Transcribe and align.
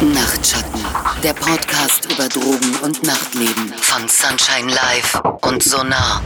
Nachtschatten, 0.00 0.80
der 1.24 1.34
Podcast 1.34 2.04
über 2.12 2.28
Drogen 2.28 2.76
und 2.84 3.02
Nachtleben 3.02 3.74
von 3.80 4.08
Sunshine 4.08 4.72
Live 4.72 5.20
und 5.42 5.60
Sonar. 5.60 6.22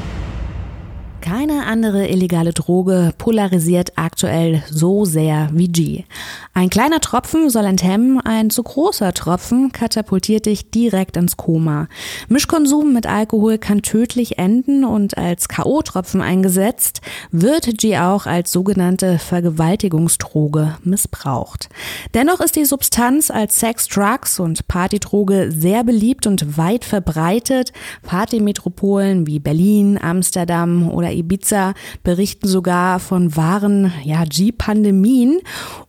Keine 1.22 1.66
andere 1.66 2.08
illegale 2.08 2.52
Droge 2.52 3.14
polarisiert 3.16 3.92
aktuell 3.94 4.64
so 4.68 5.04
sehr 5.04 5.50
wie 5.52 5.68
G. 5.68 6.04
Ein 6.52 6.68
kleiner 6.68 6.98
Tropfen 6.98 7.48
soll 7.48 7.64
enthemmen, 7.64 8.20
ein 8.20 8.50
zu 8.50 8.64
großer 8.64 9.14
Tropfen 9.14 9.70
katapultiert 9.70 10.46
dich 10.46 10.70
direkt 10.72 11.16
ins 11.16 11.36
Koma. 11.36 11.86
Mischkonsum 12.28 12.92
mit 12.92 13.06
Alkohol 13.06 13.58
kann 13.58 13.82
tödlich 13.82 14.38
enden 14.38 14.84
und 14.84 15.16
als 15.16 15.46
K.O.-Tropfen 15.48 16.20
eingesetzt 16.20 17.02
wird 17.30 17.78
G 17.78 17.98
auch 17.98 18.26
als 18.26 18.50
sogenannte 18.50 19.20
Vergewaltigungsdroge 19.20 20.76
missbraucht. 20.82 21.68
Dennoch 22.14 22.40
ist 22.40 22.56
die 22.56 22.64
Substanz 22.64 23.30
als 23.30 23.60
Sex, 23.60 23.86
Drugs 23.86 24.40
und 24.40 24.66
Partydroge 24.66 25.52
sehr 25.52 25.84
beliebt 25.84 26.26
und 26.26 26.58
weit 26.58 26.84
verbreitet. 26.84 27.72
Partymetropolen 28.02 29.28
wie 29.28 29.38
Berlin, 29.38 30.00
Amsterdam 30.02 30.90
oder 30.90 31.11
Ibiza 31.12 31.74
berichten 32.02 32.48
sogar 32.48 33.00
von 33.00 33.36
wahren 33.36 33.92
ja, 34.04 34.24
G-Pandemien. 34.24 35.38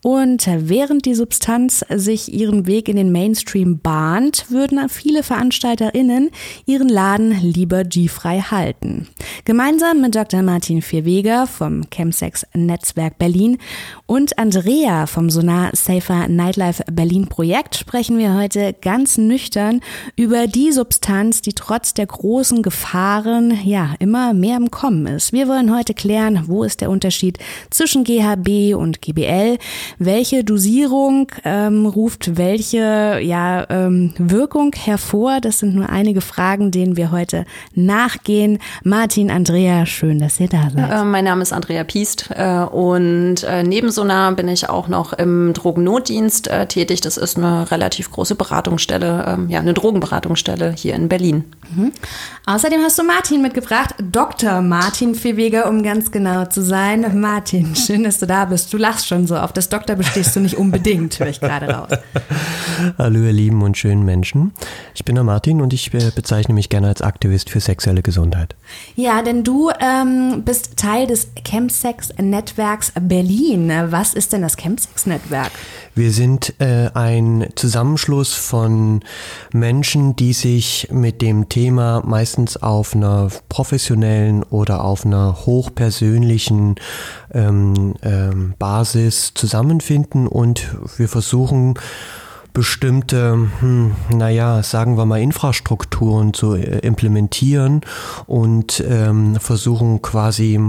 Und 0.02 0.48
während 0.48 1.06
die 1.06 1.16
Substanz 1.16 1.86
sich 1.90 2.34
ihren 2.34 2.68
Weg 2.68 2.90
in 2.90 2.96
den 2.96 3.12
Mainstream 3.12 3.80
bahnt, 3.80 4.50
würden 4.50 4.90
viele 4.90 5.24
VeranstalterInnen 5.24 6.30
ihren 6.66 6.90
Laden 6.90 7.32
lieber 7.42 7.84
G-frei 7.84 8.40
halten. 8.40 9.08
Gemeinsam 9.46 10.02
mit 10.02 10.16
Dr. 10.16 10.42
Martin 10.42 10.82
Vierweger 10.82 11.48
vom 11.48 11.90
Chemsex 11.90 12.46
Netzwerk 12.54 13.18
Berlin 13.18 13.58
und 14.06 14.38
Andrea 14.38 15.06
vom 15.06 15.30
Sonar 15.30 15.72
Safer 15.74 16.28
Nightlife 16.28 16.84
Berlin 16.92 17.28
Projekt 17.28 17.76
sprechen 17.76 18.18
wir 18.18 18.34
heute 18.36 18.74
ganz 18.82 19.18
nüchtern 19.18 19.82
über 20.16 20.48
die 20.48 20.72
Substanz, 20.72 21.42
die 21.42 21.54
trotz 21.54 21.94
der 21.94 22.08
großen 22.08 22.62
Gefahren 22.62 23.58
ja 23.64 23.96
immer 24.00 24.34
mehr 24.34 24.58
im 24.58 24.72
Kommen 24.72 25.13
ist. 25.16 25.34
Wir 25.34 25.48
wollen 25.48 25.74
heute 25.76 25.94
klären, 25.94 26.44
wo 26.48 26.64
ist 26.64 26.82
der 26.82 26.90
Unterschied 26.90 27.38
zwischen 27.70 28.04
GHB 28.04 28.76
und 28.76 29.02
GBL, 29.02 29.58
welche 29.98 30.44
Dosierung 30.44 31.32
ähm, 31.44 31.86
ruft 31.86 32.38
welche 32.38 33.20
ja, 33.22 33.66
ähm, 33.70 34.14
Wirkung 34.18 34.74
hervor. 34.76 35.40
Das 35.42 35.60
sind 35.60 35.76
nur 35.76 35.90
einige 35.90 36.22
Fragen, 36.22 36.72
denen 36.72 36.98
wir 36.98 37.12
heute 37.12 37.46
nachgehen. 37.74 38.60
Martin, 38.84 39.32
Andrea, 39.32 39.86
schön, 39.86 40.20
dass 40.20 40.40
ihr 40.40 40.50
da 40.50 40.70
seid. 40.70 40.92
Äh, 40.92 41.04
mein 41.04 41.26
Name 41.26 41.42
ist 41.42 41.54
Andrea 41.54 41.84
Piest 41.84 42.30
äh, 42.32 42.60
und 42.60 43.44
äh, 43.44 43.64
neben 43.64 43.92
Sonar 43.92 44.32
bin 44.34 44.48
ich 44.48 44.70
auch 44.70 44.88
noch 44.88 45.14
im 45.14 45.54
Drogennotdienst 45.54 46.48
äh, 46.48 46.68
tätig. 46.68 47.02
Das 47.02 47.18
ist 47.18 47.38
eine 47.38 47.70
relativ 47.72 48.12
große 48.12 48.36
Beratungsstelle, 48.36 49.26
ähm, 49.28 49.50
ja, 49.50 49.60
eine 49.60 49.74
Drogenberatungsstelle 49.74 50.74
hier 50.78 50.96
in 50.96 51.10
Berlin. 51.10 51.44
Mhm. 51.76 51.92
Außerdem 52.46 52.82
hast 52.82 52.98
du 53.00 53.04
Martin 53.04 53.42
mitgebracht, 53.42 53.96
Dr. 54.12 54.62
Martin 54.62 55.03
Viehweger, 55.12 55.68
um 55.68 55.84
ganz 55.84 56.12
genau 56.12 56.46
zu 56.46 56.64
sein. 56.64 57.20
Martin, 57.20 57.76
schön, 57.76 58.04
dass 58.04 58.20
du 58.20 58.26
da 58.26 58.46
bist. 58.46 58.74
Du 58.74 58.78
lachst 58.78 59.08
schon 59.08 59.28
so. 59.28 59.36
Auf 59.36 59.52
das 59.52 59.68
Doktor 59.68 59.96
bestehst 59.96 60.36
du 60.36 60.40
nicht 60.40 60.56
unbedingt, 60.58 61.20
höre 61.20 61.28
ich 61.28 61.42
gerade 61.42 61.68
raus. 61.68 61.90
Hallo 62.98 63.20
ihr 63.20 63.34
lieben 63.34 63.62
und 63.62 63.78
schönen 63.78 64.06
Menschen. 64.06 64.54
Ich 64.96 65.04
bin 65.04 65.16
der 65.16 65.26
Martin 65.26 65.62
und 65.62 65.74
ich 65.74 65.94
äh, 65.94 66.12
bezeichne 66.16 66.54
mich 66.56 66.70
gerne 66.70 66.88
als 66.88 67.02
Aktivist 67.02 67.50
für 67.50 67.60
sexuelle 67.60 68.02
Gesundheit. 68.02 68.56
Ja, 68.96 69.22
denn 69.22 69.44
du 69.44 69.70
ähm, 69.80 70.44
bist 70.46 70.78
Teil 70.78 71.06
des 71.06 71.28
Chemsex-Netzwerks 71.46 72.94
Berlin. 73.02 73.72
Was 73.90 74.14
ist 74.14 74.32
denn 74.32 74.42
das 74.42 74.56
Chemsex-Netzwerk? 74.56 75.52
Wir 75.96 76.12
sind 76.12 76.56
äh, 76.60 76.90
ein 76.96 77.50
Zusammenschluss 77.56 78.34
von 78.34 79.02
Menschen, 79.52 80.16
die 80.16 80.34
sich 80.34 80.88
mit 80.92 81.22
dem 81.22 81.50
Thema 81.50 82.02
meistens 82.04 82.58
auf 82.58 82.96
einer 82.96 83.30
professionellen 83.48 84.42
oder 84.42 84.84
auf 84.84 85.06
einer 85.06 85.46
hochpersönlichen 85.46 86.76
ähm, 87.32 87.94
ähm, 88.02 88.56
Basis 88.58 89.34
zusammenfinden 89.36 90.28
und 90.28 90.76
wir 90.98 91.08
versuchen, 91.08 91.76
bestimmte, 92.54 93.50
hm, 93.60 93.96
naja, 94.10 94.64
sagen 94.64 94.98
wir 94.98 95.06
mal, 95.06 95.22
Infrastrukturen 95.22 96.34
zu 96.34 96.56
äh, 96.56 96.80
implementieren 96.80 97.82
und 98.26 98.84
ähm, 98.88 99.36
versuchen 99.40 100.02
quasi 100.02 100.60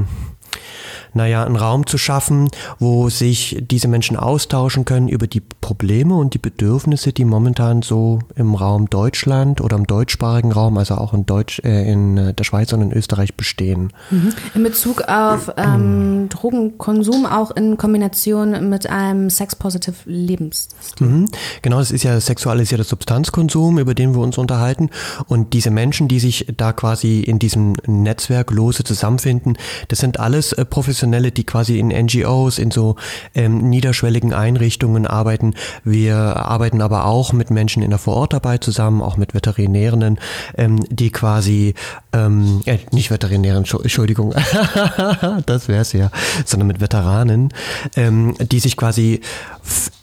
naja, 1.15 1.45
einen 1.45 1.57
Raum 1.57 1.87
zu 1.87 1.99
schaffen, 1.99 2.51
wo 2.79 3.09
sich 3.09 3.63
diese 3.71 3.89
Menschen 3.89 4.17
austauschen 4.17 4.85
können 4.85 5.09
über 5.09 5.27
die 5.27 5.41
Probleme 5.41 6.15
und 6.15 6.35
die 6.35 6.39
Bedürfnisse, 6.39 7.13
die 7.13 7.25
momentan 7.25 7.83
so 7.83 8.19
im 8.35 8.55
Raum 8.55 8.91
Deutschland 8.91 9.61
oder 9.61 9.77
im 9.77 9.87
deutschsprachigen 9.87 10.53
Raum, 10.53 10.77
also 10.77 10.97
auch 10.97 11.15
in 11.15 11.25
Deutsch, 11.25 11.61
äh, 11.65 11.91
in 11.91 12.19
äh, 12.19 12.35
der 12.35 12.45
Schweiz 12.45 12.73
und 12.73 12.83
in 12.83 12.93
Österreich 12.93 13.35
bestehen. 13.35 13.93
Mhm. 14.11 14.33
In 14.55 14.63
Bezug 14.63 15.03
auf 15.03 15.53
ähm, 15.57 16.29
Drogenkonsum 16.29 17.27
auch 17.27 17.53
in 17.53 17.77
Kombination 17.79 18.69
mit 18.69 18.89
einem 18.89 19.31
sex-positive 19.31 19.95
Lebensstil. 20.07 21.07
Mhm. 21.07 21.29
Genau, 21.63 21.79
das 21.79 21.91
ist 21.91 22.03
ja 22.03 22.21
sexualisierter 22.21 22.85
Substanzkonsum, 22.85 23.79
über 23.79 23.95
den 23.95 24.15
wir 24.15 24.21
uns 24.21 24.37
unterhalten. 24.37 24.91
Und 25.29 25.53
diese 25.53 25.71
Menschen, 25.71 26.09
die 26.09 26.19
sich 26.19 26.47
da 26.57 26.73
quasi 26.73 27.21
in 27.21 27.39
diesem 27.39 27.75
Netzwerk 27.87 28.51
lose 28.51 28.85
zusammenfinden, 28.85 29.57
das 29.89 30.01
sind 30.01 30.19
alles 30.19 30.53
äh, 30.53 30.65
professionelle 30.65 31.04
Die 31.13 31.45
quasi 31.45 31.79
in 31.79 31.89
NGOs, 31.89 32.59
in 32.59 32.71
so 32.71 32.97
ähm, 33.35 33.71
niederschwelligen 33.71 34.33
Einrichtungen 34.33 35.07
arbeiten. 35.07 35.55
Wir 35.85 36.17
arbeiten 36.17 36.81
aber 36.81 37.07
auch 37.07 37.33
mit 37.33 37.51
Menschen 37.51 37.83
in 37.83 37.91
der 37.91 37.99
Vorortarbeit 37.99 38.65
zusammen, 38.65 39.03
auch 39.03 39.17
mit 39.17 39.35
Veterinärinnen, 39.35 40.19
ähm, 40.57 40.85
die 40.89 41.11
quasi, 41.11 41.75
ähm, 42.13 42.63
äh, 42.65 42.79
nicht 42.93 43.11
Veterinären, 43.11 43.65
Entschuldigung, 43.65 44.35
das 45.47 45.69
wäre 45.69 45.83
es 45.83 45.93
ja, 45.93 46.11
sondern 46.45 46.67
mit 46.67 46.81
Veteranen, 46.81 47.53
ähm, 47.97 48.35
die 48.41 48.61
sich 48.61 48.77
quasi 48.77 49.21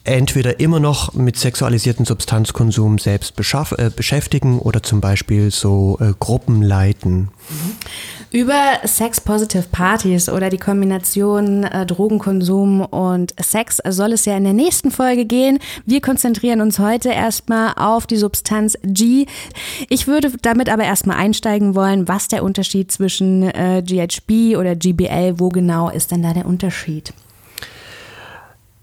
entweder 0.04 0.60
immer 0.60 0.80
noch 0.80 1.14
mit 1.14 1.38
sexualisierten 1.38 2.06
Substanzkonsum 2.06 2.98
selbst 2.98 3.34
äh, 3.40 3.90
beschäftigen 3.96 4.60
oder 4.60 4.82
zum 4.82 5.02
Beispiel 5.02 5.52
so 5.52 5.98
äh, 6.00 6.14
Gruppen 6.20 6.62
leiten. 6.62 7.30
Mhm. 7.50 7.72
Über 8.34 8.80
Sex-Positive 8.86 9.66
Partys 9.74 10.30
oder 10.30 10.50
die 10.50 10.58
Kombination 10.58 11.66
äh, 11.66 11.86
Drogenkonsum 11.86 12.80
und 12.80 13.34
Sex 13.38 13.82
soll 13.90 14.14
es 14.14 14.24
ja 14.24 14.38
in 14.38 14.46
der 14.46 14.54
nächsten 14.54 14.90
Folge 14.90 15.26
gehen. 15.26 15.60
Wir 15.86 16.00
konzentrieren 16.00 16.62
uns 16.62 16.80
heute 16.80 17.10
erstmal 17.10 17.74
auf 17.76 18.08
die 18.08 18.16
Substanz 18.16 18.78
G. 18.84 19.26
Ich 19.90 20.08
würde 20.08 20.32
damit 20.42 20.70
aber 20.70 20.86
erstmal 20.86 21.18
einsteigen 21.18 21.76
wollen, 21.76 22.08
was 22.08 22.30
der 22.30 22.44
Unterschied 22.44 22.90
zwischen 22.90 23.44
äh, 23.44 23.84
GHB 23.86 24.56
oder 24.58 24.78
GBL, 24.78 25.34
wo 25.38 25.50
genau 25.50 25.90
ist 25.90 26.12
denn 26.12 26.24
da 26.24 26.32
der 26.32 26.46
Unterschied? 26.46 27.14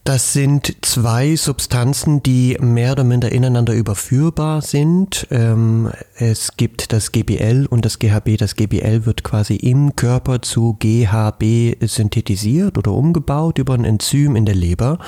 Das 0.08 0.32
sind 0.32 0.74
zwei 0.80 1.36
Substanzen, 1.36 2.22
die 2.22 2.56
mehr 2.62 2.92
oder 2.92 3.04
minder 3.04 3.30
ineinander 3.30 3.74
überführbar 3.74 4.62
sind. 4.62 5.26
Ähm, 5.30 5.90
es 6.14 6.56
gibt 6.56 6.94
das 6.94 7.12
GBL 7.12 7.66
und 7.68 7.84
das 7.84 7.98
GHB. 7.98 8.38
Das 8.38 8.56
GBL 8.56 9.04
wird 9.04 9.22
quasi 9.22 9.56
im 9.56 9.96
Körper 9.96 10.40
zu 10.40 10.78
GHB 10.78 11.76
synthetisiert 11.82 12.78
oder 12.78 12.92
umgebaut 12.92 13.58
über 13.58 13.74
ein 13.74 13.84
Enzym 13.84 14.34
in 14.34 14.46
der 14.46 14.54
Leber. 14.54 14.98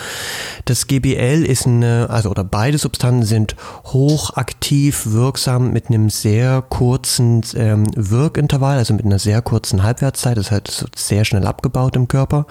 Das 0.66 0.86
GBL 0.86 1.46
ist 1.46 1.66
eine, 1.66 2.08
also 2.10 2.28
oder 2.28 2.44
beide 2.44 2.76
Substanzen 2.76 3.24
sind 3.24 3.56
hochaktiv 3.86 5.06
wirksam 5.06 5.72
mit 5.72 5.88
einem 5.88 6.10
sehr 6.10 6.60
kurzen 6.60 7.40
ähm, 7.54 7.86
Wirkintervall, 7.96 8.76
also 8.76 8.92
mit 8.92 9.06
einer 9.06 9.18
sehr 9.18 9.40
kurzen 9.40 9.82
Halbwertszeit. 9.82 10.36
Das 10.36 10.50
heißt, 10.50 10.88
sehr 10.94 11.24
schnell 11.24 11.46
abgebaut 11.46 11.96
im 11.96 12.06
Körper. 12.06 12.44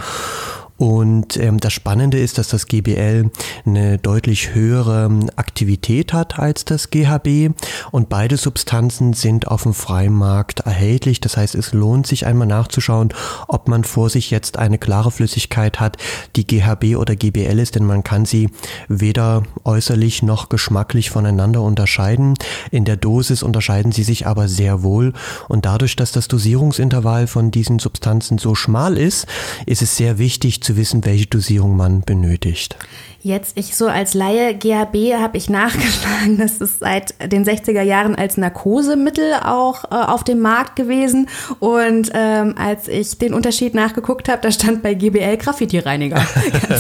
Und 0.79 1.35
ähm, 1.35 1.59
das 1.59 1.73
Spannende 1.73 2.17
ist, 2.17 2.37
dass 2.37 2.47
das 2.47 2.67
GBL 2.67 3.29
eine 3.65 3.97
deutlich 3.97 4.55
höhere 4.55 5.09
Aktivität 5.35 6.13
hat 6.13 6.39
als 6.39 6.63
das 6.63 6.89
GHB 6.89 7.51
und 7.91 8.07
beide 8.07 8.37
Substanzen 8.37 9.11
sind 9.11 9.49
auf 9.49 9.63
dem 9.63 9.73
freien 9.73 10.13
Markt 10.13 10.61
erhältlich. 10.61 11.19
Das 11.19 11.35
heißt, 11.35 11.53
es 11.55 11.73
lohnt 11.73 12.07
sich 12.07 12.25
einmal 12.25 12.47
nachzuschauen, 12.47 13.13
ob 13.49 13.67
man 13.67 13.83
vor 13.83 14.09
sich 14.09 14.31
jetzt 14.31 14.57
eine 14.57 14.77
klare 14.77 15.11
Flüssigkeit 15.11 15.81
hat, 15.81 15.97
die 16.37 16.47
GHB 16.47 16.95
oder 16.95 17.17
GBL 17.17 17.59
ist, 17.59 17.75
denn 17.75 17.85
man 17.85 18.05
kann 18.05 18.23
sie 18.23 18.49
weder 18.87 19.43
äußerlich 19.65 20.23
noch 20.23 20.47
geschmacklich 20.47 21.09
voneinander 21.09 21.61
unterscheiden. 21.61 22.35
In 22.71 22.85
der 22.85 22.95
Dosis 22.95 23.43
unterscheiden 23.43 23.91
sie 23.91 24.03
sich 24.03 24.27
aber 24.27 24.47
sehr 24.47 24.81
wohl 24.81 25.11
und 25.49 25.65
dadurch, 25.65 25.97
dass 25.97 26.13
das 26.13 26.29
Dosierungsintervall 26.29 27.27
von 27.27 27.51
diesen 27.51 27.79
Substanzen 27.79 28.37
so 28.37 28.55
schmal 28.55 28.97
ist, 28.97 29.27
ist 29.65 29.81
es 29.81 29.97
sehr 29.97 30.19
wichtig 30.19 30.61
zu 30.69 30.77
wissen, 30.77 31.03
welche 31.03 31.25
Dosierung 31.25 31.75
man 31.75 32.01
benötigt. 32.01 32.77
Jetzt, 33.21 33.57
ich 33.57 33.75
so 33.75 33.87
als 33.87 34.13
Laie, 34.13 34.55
GHB 34.55 35.15
habe 35.19 35.35
ich 35.35 35.49
nachgeschlagen, 35.49 36.37
das 36.37 36.61
ist 36.61 36.79
seit 36.79 37.13
den 37.29 37.43
60er 37.43 37.81
Jahren 37.81 38.15
als 38.15 38.37
Narkosemittel 38.37 39.33
auch 39.43 39.83
äh, 39.91 39.95
auf 39.95 40.23
dem 40.23 40.39
Markt 40.39 40.77
gewesen. 40.77 41.27
Und 41.59 42.11
ähm, 42.13 42.55
als 42.57 42.87
ich 42.87 43.17
den 43.17 43.33
Unterschied 43.33 43.73
nachgeguckt 43.73 44.29
habe, 44.29 44.39
da 44.41 44.49
stand 44.53 44.83
bei 44.83 44.93
GBL 44.93 45.35
Graffiti-Reiniger. 45.35 46.15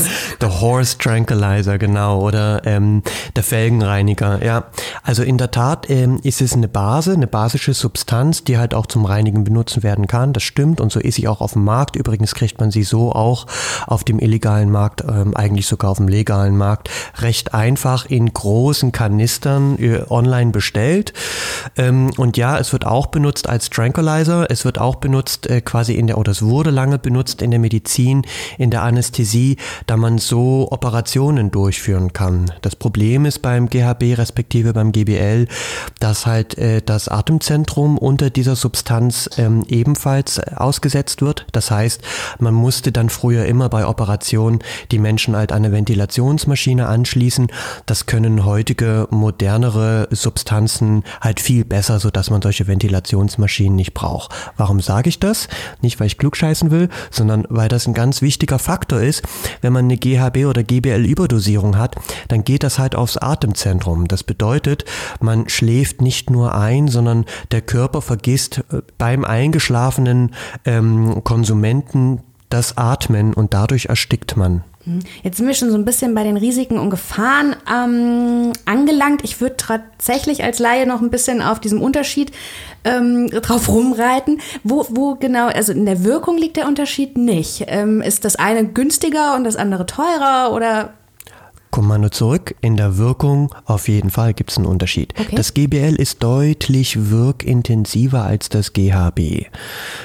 der 0.41 0.61
Horse 0.61 0.97
Tranquilizer, 0.97 1.77
genau, 1.77 2.21
oder 2.21 2.65
ähm, 2.65 3.03
der 3.35 3.43
Felgenreiniger, 3.43 4.41
ja. 4.41 4.67
Also 5.03 5.23
in 5.23 5.37
der 5.37 5.51
Tat 5.51 5.89
ähm, 5.89 6.21
ist 6.23 6.39
es 6.41 6.53
eine 6.53 6.69
Base, 6.69 7.11
eine 7.11 7.27
basische 7.27 7.73
Substanz, 7.73 8.45
die 8.45 8.57
halt 8.57 8.73
auch 8.73 8.85
zum 8.85 9.03
Reinigen 9.03 9.43
benutzt 9.43 9.83
werden 9.83 10.07
kann. 10.07 10.31
Das 10.31 10.43
stimmt 10.43 10.79
und 10.79 10.89
so 10.89 11.01
ist 11.01 11.15
sie 11.15 11.27
auch 11.27 11.41
auf 11.41 11.51
dem 11.51 11.65
Markt. 11.65 11.97
Übrigens 11.97 12.33
kriegt 12.33 12.61
man 12.61 12.71
sie 12.71 12.83
so 12.83 13.11
auch 13.11 13.45
auf 13.87 14.05
dem 14.05 14.19
illegalen 14.19 14.71
Markt, 14.71 15.03
ähm, 15.03 15.35
eigentlich 15.35 15.67
sogar 15.67 15.91
auf 15.91 15.97
dem 15.97 16.07
legalen 16.07 16.28
illegalen 16.29 16.57
Markt 16.57 16.89
recht 17.17 17.53
einfach 17.53 18.05
in 18.05 18.31
großen 18.31 18.91
Kanistern 18.91 19.77
äh, 19.79 20.01
online 20.09 20.51
bestellt. 20.51 21.13
Ähm, 21.75 22.11
und 22.17 22.37
ja, 22.37 22.57
es 22.57 22.71
wird 22.71 22.85
auch 22.85 23.07
benutzt 23.07 23.49
als 23.49 23.69
Tranquilizer. 23.69 24.49
Es 24.49 24.63
wird 24.63 24.77
auch 24.77 24.95
benutzt 24.95 25.49
äh, 25.49 25.61
quasi 25.61 25.93
in 25.93 26.07
der, 26.07 26.17
oder 26.17 26.31
es 26.31 26.41
wurde 26.41 26.69
lange 26.69 26.99
benutzt 26.99 27.41
in 27.41 27.51
der 27.51 27.59
Medizin, 27.59 28.23
in 28.57 28.69
der 28.69 28.83
Anästhesie, 28.83 29.57
da 29.87 29.97
man 29.97 30.19
so 30.19 30.67
Operationen 30.71 31.49
durchführen 31.51 32.13
kann. 32.13 32.51
Das 32.61 32.75
Problem 32.75 33.25
ist 33.25 33.39
beim 33.41 33.67
GHB 33.67 34.17
respektive 34.17 34.73
beim 34.73 34.91
GBL, 34.91 35.47
dass 35.99 36.25
halt 36.25 36.57
äh, 36.57 36.81
das 36.83 37.07
Atemzentrum 37.07 37.97
unter 37.97 38.29
dieser 38.29 38.55
Substanz 38.55 39.29
ähm, 39.37 39.65
ebenfalls 39.67 40.39
ausgesetzt 40.39 41.21
wird. 41.21 41.47
Das 41.51 41.71
heißt, 41.71 42.01
man 42.37 42.53
musste 42.53 42.91
dann 42.91 43.09
früher 43.09 43.45
immer 43.45 43.69
bei 43.69 43.85
Operationen 43.85 44.59
die 44.91 44.99
Menschen 44.99 45.35
halt 45.35 45.51
eine 45.51 45.71
Ventilation 45.71 46.18
Ventilationsmaschine 46.19 46.87
anschließen. 46.87 47.47
Das 47.85 48.05
können 48.05 48.45
heutige 48.45 49.07
modernere 49.09 50.07
Substanzen 50.11 51.03
halt 51.21 51.39
viel 51.39 51.63
besser, 51.63 51.99
sodass 51.99 52.29
man 52.29 52.41
solche 52.41 52.67
Ventilationsmaschinen 52.67 53.75
nicht 53.75 53.93
braucht. 53.93 54.33
Warum 54.57 54.81
sage 54.81 55.09
ich 55.09 55.19
das? 55.19 55.47
Nicht, 55.81 55.99
weil 55.99 56.07
ich 56.07 56.17
klugscheißen 56.17 56.71
will, 56.71 56.89
sondern 57.09 57.45
weil 57.49 57.69
das 57.69 57.87
ein 57.87 57.93
ganz 57.93 58.21
wichtiger 58.21 58.59
Faktor 58.59 58.99
ist. 58.99 59.23
Wenn 59.61 59.73
man 59.73 59.85
eine 59.85 59.97
GHB 59.97 60.45
oder 60.45 60.63
GBL-Überdosierung 60.63 61.77
hat, 61.77 61.95
dann 62.27 62.43
geht 62.43 62.63
das 62.63 62.79
halt 62.79 62.95
aufs 62.95 63.17
Atemzentrum. 63.17 64.07
Das 64.07 64.23
bedeutet, 64.23 64.83
man 65.21 65.47
schläft 65.47 66.01
nicht 66.01 66.29
nur 66.29 66.53
ein, 66.53 66.89
sondern 66.89 67.25
der 67.51 67.61
Körper 67.61 68.01
vergisst 68.01 68.63
äh, 68.71 68.81
beim 68.97 69.23
eingeschlafenen 69.23 70.35
ähm, 70.65 71.23
Konsumenten 71.23 72.19
das 72.49 72.77
Atmen 72.77 73.33
und 73.33 73.53
dadurch 73.53 73.85
erstickt 73.85 74.35
man. 74.35 74.63
Jetzt 75.23 75.37
sind 75.37 75.47
wir 75.47 75.53
schon 75.53 75.71
so 75.71 75.77
ein 75.77 75.85
bisschen 75.85 76.13
bei 76.15 76.23
den 76.23 76.37
Risiken 76.37 76.77
und 76.77 76.89
Gefahren 76.89 77.55
ähm, 77.71 78.53
angelangt. 78.65 79.23
Ich 79.23 79.41
würde 79.41 79.57
tatsächlich 79.57 80.43
als 80.43 80.59
Laie 80.59 80.85
noch 80.85 81.01
ein 81.01 81.09
bisschen 81.09 81.41
auf 81.41 81.59
diesem 81.59 81.81
Unterschied 81.81 82.31
ähm, 82.83 83.29
drauf 83.29 83.69
rumreiten. 83.69 84.41
Wo, 84.63 84.85
wo 84.89 85.15
genau, 85.15 85.47
also 85.47 85.71
in 85.71 85.85
der 85.85 86.03
Wirkung 86.03 86.37
liegt 86.37 86.57
der 86.57 86.67
Unterschied 86.67 87.17
nicht. 87.17 87.65
Ähm, 87.67 88.01
ist 88.01 88.25
das 88.25 88.35
eine 88.35 88.65
günstiger 88.65 89.35
und 89.35 89.43
das 89.43 89.55
andere 89.55 89.85
teurer 89.85 90.53
oder 90.53 90.93
Kommando 91.71 92.09
zurück. 92.09 92.55
In 92.61 92.77
der 92.77 92.97
Wirkung 92.97 93.53
auf 93.65 93.87
jeden 93.87 94.09
Fall 94.09 94.33
gibt 94.33 94.51
es 94.51 94.57
einen 94.57 94.65
Unterschied. 94.65 95.13
Okay. 95.19 95.35
Das 95.35 95.53
GBL 95.53 95.95
ist 95.95 96.23
deutlich 96.23 97.09
wirkintensiver 97.09 98.23
als 98.23 98.49
das 98.49 98.73
GHB. 98.73 99.45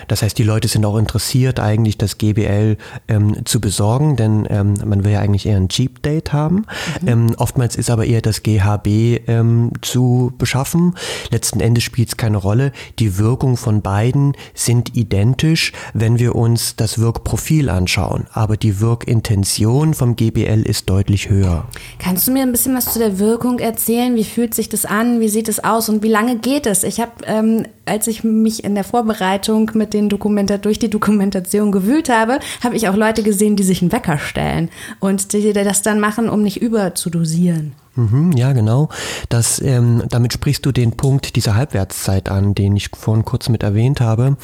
Das 0.09 0.23
heißt, 0.23 0.39
die 0.39 0.43
Leute 0.43 0.69
sind 0.69 0.85
auch 0.85 0.97
interessiert, 0.97 1.61
eigentlich 1.61 1.97
das 1.97 2.19
GBL 2.19 2.77
ähm, 3.09 3.45
zu 3.45 3.61
besorgen, 3.61 4.17
denn 4.17 4.47
ähm, 4.51 4.75
man 4.85 5.05
will 5.05 5.13
ja 5.13 5.21
eigentlich 5.21 5.47
eher 5.47 5.57
ein 5.57 5.69
Cheap 5.69 6.03
Date 6.03 6.33
haben. 6.33 6.67
Mhm. 7.01 7.09
Ähm, 7.09 7.35
oftmals 7.39 7.77
ist 7.77 7.91
aber 7.91 8.05
eher 8.05 8.21
das 8.21 8.43
GHB 8.43 9.27
ähm, 9.29 9.73
zu 9.81 10.33
beschaffen. 10.37 10.95
Letzten 11.31 11.61
Endes 11.61 11.85
spielt 11.85 12.09
es 12.09 12.17
keine 12.17 12.37
Rolle. 12.37 12.73
Die 12.99 13.19
Wirkung 13.19 13.57
von 13.57 13.81
beiden 13.81 14.37
sind 14.55 14.97
identisch, 14.97 15.73
wenn 15.95 16.19
wir 16.19 16.35
uns 16.35 16.77
das 16.77 16.99
Wirkprofil 16.99 17.71
anschauen. 17.71 18.27
Aber 18.33 18.57
die 18.57 18.81
Wirkintention 18.81 19.95
vom 19.95 20.17
GBL 20.17 20.63
ist 20.63 20.91
deutlich 20.91 21.31
höher. 21.31 21.54
Kannst 21.99 22.27
du 22.27 22.33
mir 22.33 22.43
ein 22.43 22.53
bisschen 22.53 22.77
was 22.77 22.93
zu 22.93 22.99
der 22.99 23.19
Wirkung 23.19 23.59
erzählen? 23.59 24.15
Wie 24.17 24.25
fühlt 24.25 24.55
sich 24.55 24.69
das 24.69 24.85
an? 24.85 25.21
Wie 25.21 25.29
sieht 25.29 25.49
es 25.49 25.63
aus? 25.63 25.89
Und 25.89 26.03
wie 26.03 26.09
lange 26.09 26.37
geht 26.37 26.67
es? 26.67 26.83
Ich 26.85 27.01
habe, 27.01 27.13
ähm, 27.27 27.65
als 27.87 28.07
ich 28.07 28.25
mich 28.25 28.65
in 28.65 28.75
der 28.75 28.85
Vorbereitung 28.85 29.71
mit 29.75 29.95
den 29.95 30.09
Dokumenta 30.09 30.59
durch 30.59 30.79
die 30.79 30.91
Dokumentation 30.91 31.73
gewühlt 31.73 32.09
habe, 32.09 32.39
habe 32.63 32.77
ich 32.77 32.89
auch 32.89 32.97
Leute 32.97 33.23
gesehen, 33.23 33.57
die 33.57 33.63
sich 33.63 33.83
einen 33.83 33.93
Wecker 33.93 34.19
stellen 34.19 34.71
und 35.01 35.33
die 35.33 35.53
das 35.53 35.83
dann 35.83 36.01
machen, 36.01 36.29
um 36.29 36.43
nicht 36.43 36.61
überzudosieren. 36.61 37.75
Mhm, 37.97 38.33
ja, 38.33 38.53
genau. 38.53 38.89
Das, 39.29 39.63
ähm, 39.63 40.03
damit 40.09 40.33
sprichst 40.33 40.67
du 40.67 40.73
den 40.73 40.93
Punkt 40.93 41.37
dieser 41.37 41.55
Halbwertszeit 41.55 42.29
an, 42.29 42.55
den 42.55 42.77
ich 42.77 42.89
vorhin 42.89 43.25
kurz 43.25 43.49
mit 43.49 43.63
erwähnt 43.63 44.01
habe. 44.01 44.37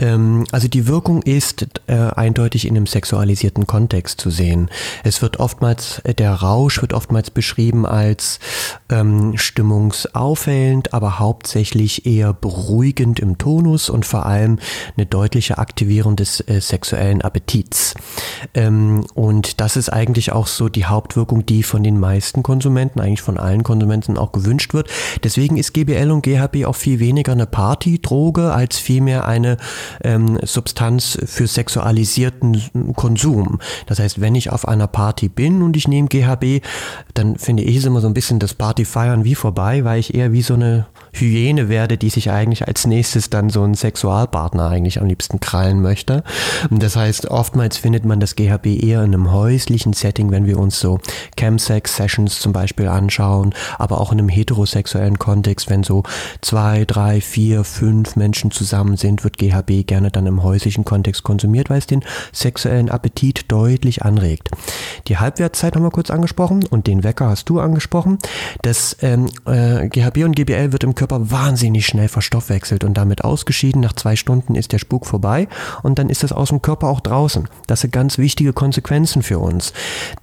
Ähm, 0.00 0.44
also 0.52 0.68
die 0.68 0.86
Wirkung 0.86 1.22
ist 1.22 1.66
äh, 1.86 1.94
eindeutig 1.94 2.66
in 2.66 2.76
einem 2.76 2.86
sexualisierten 2.86 3.66
Kontext 3.66 4.20
zu 4.20 4.30
sehen. 4.30 4.70
Es 5.04 5.22
wird 5.22 5.38
oftmals, 5.40 6.00
äh, 6.00 6.14
der 6.14 6.32
Rausch 6.34 6.80
wird 6.80 6.92
oftmals 6.92 7.30
beschrieben 7.30 7.86
als 7.86 8.38
ähm, 8.88 9.36
stimmungsaufhellend, 9.36 10.94
aber 10.94 11.18
hauptsächlich 11.18 12.06
eher 12.06 12.32
beruhigend 12.32 13.20
im 13.20 13.38
Tonus 13.38 13.90
und 13.90 14.06
vor 14.06 14.26
allem 14.26 14.58
eine 14.96 15.06
deutliche 15.06 15.58
Aktivierung 15.58 16.16
des 16.16 16.40
äh, 16.48 16.60
sexuellen 16.60 17.22
Appetits. 17.22 17.94
Ähm, 18.54 19.04
und 19.14 19.60
das 19.60 19.76
ist 19.76 19.88
eigentlich 19.88 20.32
auch 20.32 20.46
so 20.46 20.68
die 20.68 20.86
Hauptwirkung, 20.86 21.44
die 21.44 21.62
von 21.62 21.82
den 21.82 21.98
meisten 21.98 22.42
Konsumenten, 22.42 23.00
eigentlich 23.00 23.22
von 23.22 23.38
allen 23.38 23.62
Konsumenten 23.62 24.16
auch 24.16 24.32
gewünscht 24.32 24.74
wird. 24.74 24.88
Deswegen 25.24 25.56
ist 25.56 25.74
GBL 25.74 26.10
und 26.10 26.22
GHB 26.22 26.66
auch 26.66 26.76
viel 26.76 27.00
weniger 27.00 27.32
eine 27.32 27.46
Partydroge 27.46 28.52
als 28.52 28.78
vielmehr 28.78 29.26
eine 29.26 29.56
ähm, 30.02 30.38
Substanz 30.42 31.18
für 31.24 31.46
sexualisierten 31.46 32.94
Konsum. 32.94 33.58
Das 33.86 33.98
heißt, 33.98 34.20
wenn 34.20 34.34
ich 34.34 34.50
auf 34.50 34.66
einer 34.66 34.86
Party 34.86 35.28
bin 35.28 35.62
und 35.62 35.76
ich 35.76 35.88
nehme 35.88 36.08
GHB, 36.08 36.64
dann 37.14 37.36
finde 37.36 37.62
ich 37.62 37.76
es 37.76 37.84
immer 37.84 38.00
so 38.00 38.06
ein 38.06 38.14
bisschen 38.14 38.38
das 38.38 38.54
Partyfeiern 38.54 39.24
wie 39.24 39.34
vorbei, 39.34 39.84
weil 39.84 40.00
ich 40.00 40.14
eher 40.14 40.32
wie 40.32 40.42
so 40.42 40.54
eine 40.54 40.86
Hyäne 41.12 41.68
werde, 41.68 41.98
die 41.98 42.10
sich 42.10 42.30
eigentlich 42.30 42.66
als 42.66 42.86
nächstes 42.86 43.30
dann 43.30 43.50
so 43.50 43.62
einen 43.62 43.74
Sexualpartner 43.74 44.68
eigentlich 44.68 45.00
am 45.00 45.06
liebsten 45.06 45.40
krallen 45.40 45.80
möchte. 45.80 46.22
Das 46.70 46.96
heißt, 46.96 47.30
oftmals 47.30 47.76
findet 47.76 48.04
man 48.04 48.20
das 48.20 48.36
GHB 48.36 48.66
eher 48.66 49.02
in 49.02 49.14
einem 49.14 49.32
häuslichen 49.32 49.92
Setting, 49.92 50.30
wenn 50.30 50.46
wir 50.46 50.58
uns 50.58 50.80
so 50.80 51.00
Chemsex-Sessions 51.38 52.40
zum 52.40 52.52
Beispiel 52.52 52.88
anschauen, 52.88 53.54
aber 53.78 54.00
auch 54.00 54.12
in 54.12 54.18
einem 54.18 54.28
heterosexuellen 54.28 55.18
Kontext, 55.18 55.70
wenn 55.70 55.82
so 55.82 56.02
zwei, 56.40 56.84
drei, 56.84 57.20
vier, 57.20 57.64
fünf 57.64 58.16
Menschen 58.16 58.50
zusammen 58.50 58.96
sind, 58.96 59.24
wird 59.24 59.38
GHB 59.38 59.86
gerne 59.86 60.10
dann 60.10 60.26
im 60.26 60.42
häuslichen 60.42 60.84
Kontext 60.84 61.22
konsumiert, 61.22 61.70
weil 61.70 61.78
es 61.78 61.86
den 61.86 62.04
sexuellen 62.32 62.88
Appetit 62.88 63.50
deutlich 63.50 64.02
anregt. 64.02 64.50
Die 65.08 65.18
Halbwertszeit 65.18 65.74
haben 65.74 65.82
wir 65.82 65.90
kurz 65.90 66.10
angesprochen 66.10 66.64
und 66.68 66.86
den 66.86 67.04
Wecker 67.04 67.28
hast 67.28 67.48
du 67.48 67.60
angesprochen. 67.60 68.18
Das 68.62 68.96
ähm, 69.00 69.28
äh, 69.46 69.88
GHB 69.88 70.24
und 70.24 70.36
GBL 70.36 70.72
wird 70.72 70.84
im 70.84 70.94
Körper 70.98 71.30
wahnsinnig 71.30 71.86
schnell 71.86 72.08
verstoffwechselt 72.08 72.82
und 72.82 72.94
damit 72.94 73.22
ausgeschieden. 73.22 73.80
Nach 73.80 73.92
zwei 73.92 74.16
Stunden 74.16 74.56
ist 74.56 74.72
der 74.72 74.80
Spuk 74.80 75.06
vorbei 75.06 75.46
und 75.84 75.96
dann 76.00 76.10
ist 76.10 76.24
es 76.24 76.32
aus 76.32 76.48
dem 76.48 76.60
Körper 76.60 76.88
auch 76.88 76.98
draußen. 76.98 77.48
Das 77.68 77.82
sind 77.82 77.92
ganz 77.92 78.18
wichtige 78.18 78.52
Konsequenzen 78.52 79.22
für 79.22 79.38
uns. 79.38 79.72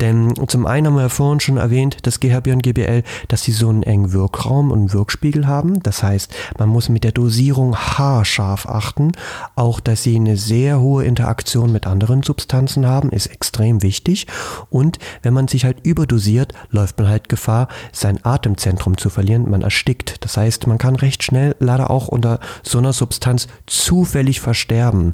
Denn 0.02 0.34
zum 0.48 0.66
einen 0.66 0.88
haben 0.88 0.96
wir 0.96 1.04
ja 1.04 1.10
vorhin 1.10 1.40
schon 1.40 1.56
erwähnt, 1.56 2.00
das 2.02 2.20
GHB 2.20 2.48
und 2.48 2.62
GBL, 2.62 3.04
dass 3.30 3.44
sie 3.44 3.54
so 3.54 3.70
einen 3.70 3.84
engen 3.84 4.12
Wirkraum 4.12 4.70
und 4.70 4.92
Wirkspiegel 4.92 5.48
haben. 5.48 5.82
Das 5.82 6.04
heißt, 6.04 6.36
man 6.60 6.68
muss 6.68 6.90
mit 6.90 7.06
der 7.06 7.14
Dosierung 7.14 7.78
haarscharf 7.78 8.68
achten. 8.68 9.14
Auch, 9.56 9.80
dass 9.80 10.04
sie 10.04 10.18
eine 10.18 10.36
sehr 10.36 10.82
hohe 10.82 11.06
Interaktion 11.06 11.72
mit 11.72 11.88
anderen 11.88 12.22
Substanzen 12.22 12.86
haben, 12.86 13.12
ist 13.12 13.28
extrem 13.28 13.82
wichtig. 13.82 14.28
Und 14.70 15.00
wenn 15.22 15.34
man 15.34 15.48
sich 15.48 15.64
halt 15.64 15.86
überdosiert, 15.86 16.54
läuft 16.70 16.98
man 16.98 17.08
halt 17.08 17.30
Gefahr, 17.30 17.70
sein 17.94 18.20
Atemzentrum 18.26 18.98
zu 18.98 19.10
verlieren. 19.10 19.50
Man 19.50 19.62
erstickt. 19.62 20.22
Das 20.26 20.36
heißt, 20.36 20.65
man 20.68 20.78
kann 20.78 20.96
recht 20.96 21.24
schnell 21.24 21.56
leider 21.60 21.90
auch 21.90 22.08
unter 22.08 22.40
so 22.64 22.78
einer 22.78 22.94
Substanz 22.94 23.48
zufällig 23.66 24.42
versterben. 24.42 25.14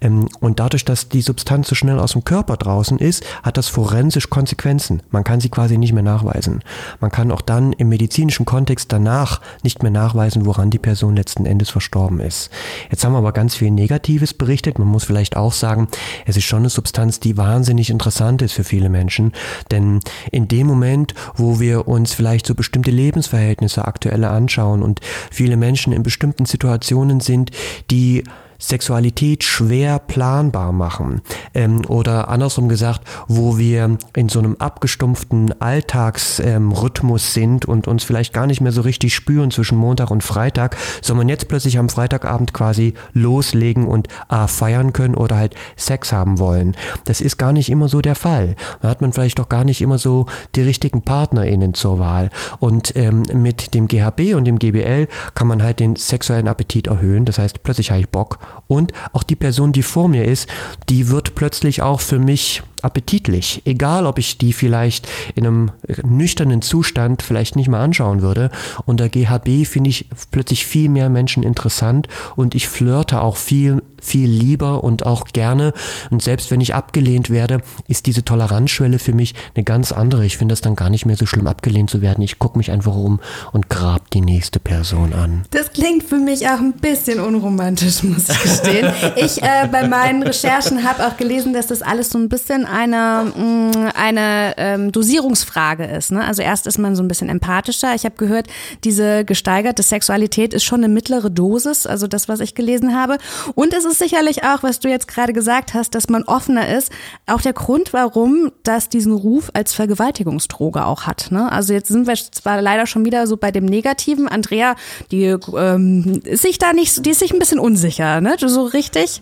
Ähm, 0.00 0.28
und 0.40 0.60
dadurch, 0.60 0.84
dass 0.84 1.08
die 1.08 1.22
Substanz 1.22 1.68
so 1.68 1.74
schnell 1.74 1.98
aus 1.98 2.12
dem 2.12 2.24
Körper 2.24 2.56
draußen 2.56 2.98
ist, 2.98 3.24
hat 3.42 3.56
das 3.56 3.68
forensisch 3.68 4.30
Konsequenzen. 4.30 5.02
Man 5.10 5.24
kann 5.24 5.40
sie 5.40 5.48
quasi 5.48 5.78
nicht 5.78 5.92
mehr 5.92 6.02
nachweisen. 6.02 6.62
Man 7.00 7.10
kann 7.10 7.30
auch 7.30 7.40
dann 7.40 7.72
im 7.72 7.88
medizinischen 7.88 8.46
Kontext 8.46 8.92
danach 8.92 9.40
nicht 9.62 9.82
mehr 9.82 9.92
nachweisen, 9.92 10.46
woran 10.46 10.70
die 10.70 10.78
Person 10.78 11.16
letzten 11.16 11.46
Endes 11.46 11.70
verstorben 11.70 12.20
ist. 12.20 12.50
Jetzt 12.90 13.04
haben 13.04 13.12
wir 13.12 13.18
aber 13.18 13.32
ganz 13.32 13.54
viel 13.54 13.70
Negatives 13.70 14.34
berichtet. 14.34 14.78
Man 14.78 14.88
muss 14.88 15.04
vielleicht 15.04 15.36
auch 15.36 15.52
sagen, 15.52 15.88
es 16.26 16.36
ist 16.36 16.44
schon 16.44 16.60
eine 16.60 16.70
Substanz, 16.70 17.20
die 17.20 17.36
wahnsinnig 17.36 17.90
interessant 17.90 18.42
ist 18.42 18.52
für 18.52 18.64
viele 18.64 18.88
Menschen. 18.88 19.32
Denn 19.70 20.00
in 20.30 20.48
dem 20.48 20.66
Moment, 20.66 21.14
wo 21.34 21.60
wir 21.60 21.88
uns 21.88 22.12
vielleicht 22.12 22.46
so 22.46 22.54
bestimmte 22.54 22.90
Lebensverhältnisse 22.90 23.84
aktuelle 23.84 24.30
anschauen 24.30 24.81
und 24.82 25.00
viele 25.30 25.56
Menschen 25.56 25.92
in 25.92 26.02
bestimmten 26.02 26.46
Situationen 26.46 27.20
sind, 27.20 27.50
die 27.90 28.24
Sexualität 28.62 29.42
schwer 29.42 29.98
planbar 29.98 30.72
machen. 30.72 31.20
Ähm, 31.52 31.82
oder 31.88 32.28
andersrum 32.28 32.68
gesagt, 32.68 33.02
wo 33.26 33.58
wir 33.58 33.98
in 34.14 34.28
so 34.28 34.38
einem 34.38 34.56
abgestumpften 34.56 35.60
Alltagsrhythmus 35.60 37.36
ähm, 37.36 37.42
sind 37.42 37.64
und 37.64 37.88
uns 37.88 38.04
vielleicht 38.04 38.32
gar 38.32 38.46
nicht 38.46 38.60
mehr 38.60 38.72
so 38.72 38.82
richtig 38.82 39.14
spüren 39.14 39.50
zwischen 39.50 39.76
Montag 39.76 40.10
und 40.10 40.22
Freitag, 40.22 40.76
soll 41.00 41.16
man 41.16 41.28
jetzt 41.28 41.48
plötzlich 41.48 41.78
am 41.78 41.88
Freitagabend 41.88 42.54
quasi 42.54 42.94
loslegen 43.12 43.88
und 43.88 44.08
A, 44.28 44.46
feiern 44.46 44.92
können 44.92 45.16
oder 45.16 45.36
halt 45.36 45.56
Sex 45.76 46.12
haben 46.12 46.38
wollen. 46.38 46.76
Das 47.04 47.20
ist 47.20 47.38
gar 47.38 47.52
nicht 47.52 47.68
immer 47.68 47.88
so 47.88 48.00
der 48.00 48.14
Fall. 48.14 48.54
Da 48.80 48.88
hat 48.88 49.00
man 49.00 49.12
vielleicht 49.12 49.38
doch 49.40 49.48
gar 49.48 49.64
nicht 49.64 49.80
immer 49.80 49.98
so 49.98 50.26
die 50.54 50.62
richtigen 50.62 51.02
PartnerInnen 51.02 51.74
zur 51.74 51.98
Wahl. 51.98 52.30
Und 52.60 52.94
ähm, 52.96 53.24
mit 53.32 53.74
dem 53.74 53.88
GHB 53.88 54.34
und 54.34 54.44
dem 54.44 54.58
GBL 54.58 55.08
kann 55.34 55.48
man 55.48 55.62
halt 55.62 55.80
den 55.80 55.96
sexuellen 55.96 56.46
Appetit 56.46 56.86
erhöhen. 56.86 57.24
Das 57.24 57.38
heißt, 57.38 57.62
plötzlich 57.62 57.90
habe 57.90 58.00
ich 58.00 58.08
Bock. 58.08 58.38
Und 58.66 58.92
auch 59.12 59.22
die 59.22 59.36
Person, 59.36 59.72
die 59.72 59.82
vor 59.82 60.08
mir 60.08 60.24
ist, 60.24 60.48
die 60.88 61.08
wird 61.08 61.34
plötzlich 61.34 61.82
auch 61.82 62.00
für 62.00 62.18
mich 62.18 62.62
appetitlich. 62.82 63.62
Egal, 63.64 64.06
ob 64.06 64.18
ich 64.18 64.38
die 64.38 64.52
vielleicht 64.52 65.08
in 65.34 65.46
einem 65.46 65.70
nüchternen 66.02 66.62
Zustand 66.62 67.22
vielleicht 67.22 67.56
nicht 67.56 67.68
mal 67.68 67.82
anschauen 67.82 68.22
würde. 68.22 68.50
Unter 68.86 69.08
GHB 69.08 69.66
finde 69.66 69.90
ich 69.90 70.08
plötzlich 70.30 70.66
viel 70.66 70.88
mehr 70.88 71.08
Menschen 71.08 71.42
interessant 71.42 72.08
und 72.36 72.54
ich 72.54 72.68
flirte 72.68 73.20
auch 73.22 73.36
viel 73.36 73.82
viel 74.02 74.28
lieber 74.28 74.84
und 74.84 75.06
auch 75.06 75.26
gerne. 75.26 75.72
Und 76.10 76.22
selbst 76.22 76.50
wenn 76.50 76.60
ich 76.60 76.74
abgelehnt 76.74 77.30
werde, 77.30 77.62
ist 77.86 78.06
diese 78.06 78.24
Toleranzschwelle 78.24 78.98
für 78.98 79.12
mich 79.12 79.34
eine 79.54 79.64
ganz 79.64 79.92
andere. 79.92 80.26
Ich 80.26 80.36
finde 80.36 80.54
es 80.54 80.60
dann 80.60 80.76
gar 80.76 80.90
nicht 80.90 81.06
mehr 81.06 81.16
so 81.16 81.24
schlimm, 81.24 81.46
abgelehnt 81.46 81.88
zu 81.88 82.02
werden. 82.02 82.22
Ich 82.22 82.38
gucke 82.38 82.58
mich 82.58 82.70
einfach 82.70 82.94
um 82.94 83.20
und 83.52 83.70
grab 83.70 84.10
die 84.10 84.20
nächste 84.20 84.58
Person 84.58 85.12
an. 85.12 85.44
Das 85.50 85.72
klingt 85.72 86.02
für 86.02 86.16
mich 86.16 86.46
auch 86.48 86.58
ein 86.58 86.72
bisschen 86.74 87.20
unromantisch, 87.20 88.02
muss 88.02 88.28
ich 88.28 88.42
gestehen. 88.42 88.92
ich 89.16 89.42
äh, 89.42 89.68
bei 89.70 89.86
meinen 89.86 90.22
Recherchen 90.24 90.84
habe 90.84 91.06
auch 91.06 91.16
gelesen, 91.16 91.52
dass 91.52 91.68
das 91.68 91.82
alles 91.82 92.10
so 92.10 92.18
ein 92.18 92.28
bisschen 92.28 92.66
eine, 92.72 93.32
mm, 93.36 93.90
eine 93.94 94.54
ähm, 94.56 94.92
Dosierungsfrage 94.92 95.84
ist. 95.84 96.10
Ne? 96.10 96.24
Also 96.24 96.42
erst 96.42 96.66
ist 96.66 96.78
man 96.78 96.96
so 96.96 97.02
ein 97.02 97.08
bisschen 97.08 97.28
empathischer. 97.28 97.94
Ich 97.94 98.04
habe 98.04 98.16
gehört, 98.16 98.46
diese 98.82 99.24
gesteigerte 99.24 99.82
Sexualität 99.82 100.54
ist 100.54 100.64
schon 100.64 100.80
eine 100.80 100.92
mittlere 100.92 101.30
Dosis, 101.30 101.86
also 101.86 102.06
das, 102.06 102.28
was 102.28 102.40
ich 102.40 102.54
gelesen 102.54 102.98
habe. 102.98 103.18
Und 103.54 103.74
es 103.74 103.84
ist 103.84 103.98
sicherlich 103.98 104.44
auch, 104.44 104.62
was 104.62 104.80
du 104.80 104.88
jetzt 104.88 105.06
gerade 105.06 105.32
gesagt 105.32 105.74
hast, 105.74 105.94
dass 105.94 106.08
man 106.08 106.24
offener 106.24 106.74
ist, 106.74 106.90
auch 107.26 107.42
der 107.42 107.52
Grund, 107.52 107.92
warum 107.92 108.52
das 108.62 108.88
diesen 108.88 109.12
Ruf 109.12 109.50
als 109.54 109.74
Vergewaltigungsdroge 109.74 110.86
auch 110.86 111.02
hat. 111.02 111.28
Ne? 111.30 111.52
Also 111.52 111.74
jetzt 111.74 111.88
sind 111.88 112.06
wir 112.06 112.14
zwar 112.14 112.62
leider 112.62 112.86
schon 112.86 113.04
wieder 113.04 113.26
so 113.26 113.36
bei 113.36 113.50
dem 113.50 113.66
Negativen. 113.66 114.28
Andrea, 114.28 114.76
die 115.10 115.24
ähm, 115.56 116.22
ist 116.24 116.42
sich 116.42 116.58
da 116.58 116.72
nicht, 116.72 117.04
die 117.04 117.10
ist 117.10 117.18
sich 117.18 117.32
ein 117.32 117.38
bisschen 117.38 117.58
unsicher, 117.58 118.20
ne? 118.20 118.36
So 118.38 118.64
richtig. 118.64 119.20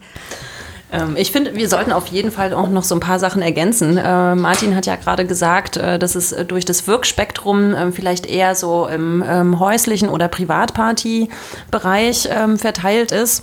Ähm, 0.92 1.16
ich 1.16 1.30
finde, 1.30 1.54
wir 1.54 1.68
sollten 1.68 1.92
auf 1.92 2.06
jeden 2.08 2.30
Fall 2.30 2.52
auch 2.52 2.68
noch 2.68 2.84
so 2.84 2.94
ein 2.94 3.00
paar 3.00 3.18
Sachen 3.18 3.42
ergänzen. 3.42 3.96
Äh, 3.96 4.34
Martin 4.34 4.74
hat 4.74 4.86
ja 4.86 4.96
gerade 4.96 5.26
gesagt, 5.26 5.76
äh, 5.76 5.98
dass 5.98 6.14
es 6.14 6.34
durch 6.48 6.64
das 6.64 6.86
Wirkspektrum 6.86 7.74
äh, 7.74 7.92
vielleicht 7.92 8.26
eher 8.26 8.54
so 8.54 8.86
im 8.86 9.24
ähm, 9.26 9.60
häuslichen 9.60 10.08
oder 10.08 10.28
Privatparty-Bereich 10.28 12.28
ähm, 12.30 12.58
verteilt 12.58 13.12
ist 13.12 13.42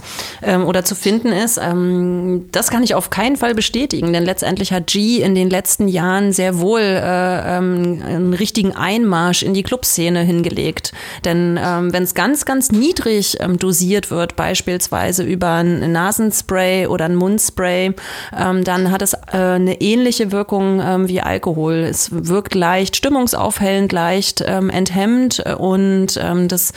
oder 0.66 0.84
zu 0.84 0.96
finden 0.96 1.32
ist. 1.32 1.58
Das 1.58 2.70
kann 2.70 2.84
ich 2.84 2.96
auf 2.96 3.10
keinen 3.10 3.38
Fall 3.38 3.56
bestätigen, 3.56 4.13
denn 4.13 4.24
letztendlich 4.24 4.72
hat 4.72 4.88
G 4.88 5.22
in 5.22 5.36
den 5.36 5.50
letzten 5.50 5.88
Jahren 5.88 6.32
sehr 6.32 6.60
wohl 6.60 6.82
äh, 6.82 7.01
einen 7.01 8.34
richtigen 8.34 8.75
Einmarsch 8.75 9.44
in 9.44 9.54
die 9.54 9.63
Clubszene 9.63 10.22
hingelegt. 10.22 10.94
Denn 11.25 11.56
wenn 11.56 12.04
es 12.04 12.13
ganz, 12.13 12.46
ganz 12.46 12.72
niedrig 12.72 13.38
dosiert 13.60 14.12
wird, 14.12 14.36
beispielsweise 14.36 15.24
über 15.24 15.54
ein 15.54 15.92
Nasenspray 15.92 16.88
oder 16.88 17.06
ein 17.06 17.16
Mund 17.16 17.37
Mundspray, 17.38 17.94
ähm, 18.36 18.63
dann 18.63 18.91
hat 18.91 19.03
es 19.03 19.13
äh, 19.13 19.38
eine 19.38 19.79
ähnliche 19.79 20.32
Wirkung 20.32 20.82
ähm, 20.84 21.08
wie 21.08 21.22
Alkohol. 21.22 21.75
Es 21.75 22.10
wirkt 22.12 22.56
leicht 22.56 22.96
stimmungsaufhellend, 22.96 23.91
leicht 23.91 24.44
ähm, 24.46 24.70
enthemmend 24.72 25.44
und 25.58 26.20
ähm, 26.22 26.48
das 26.48 26.74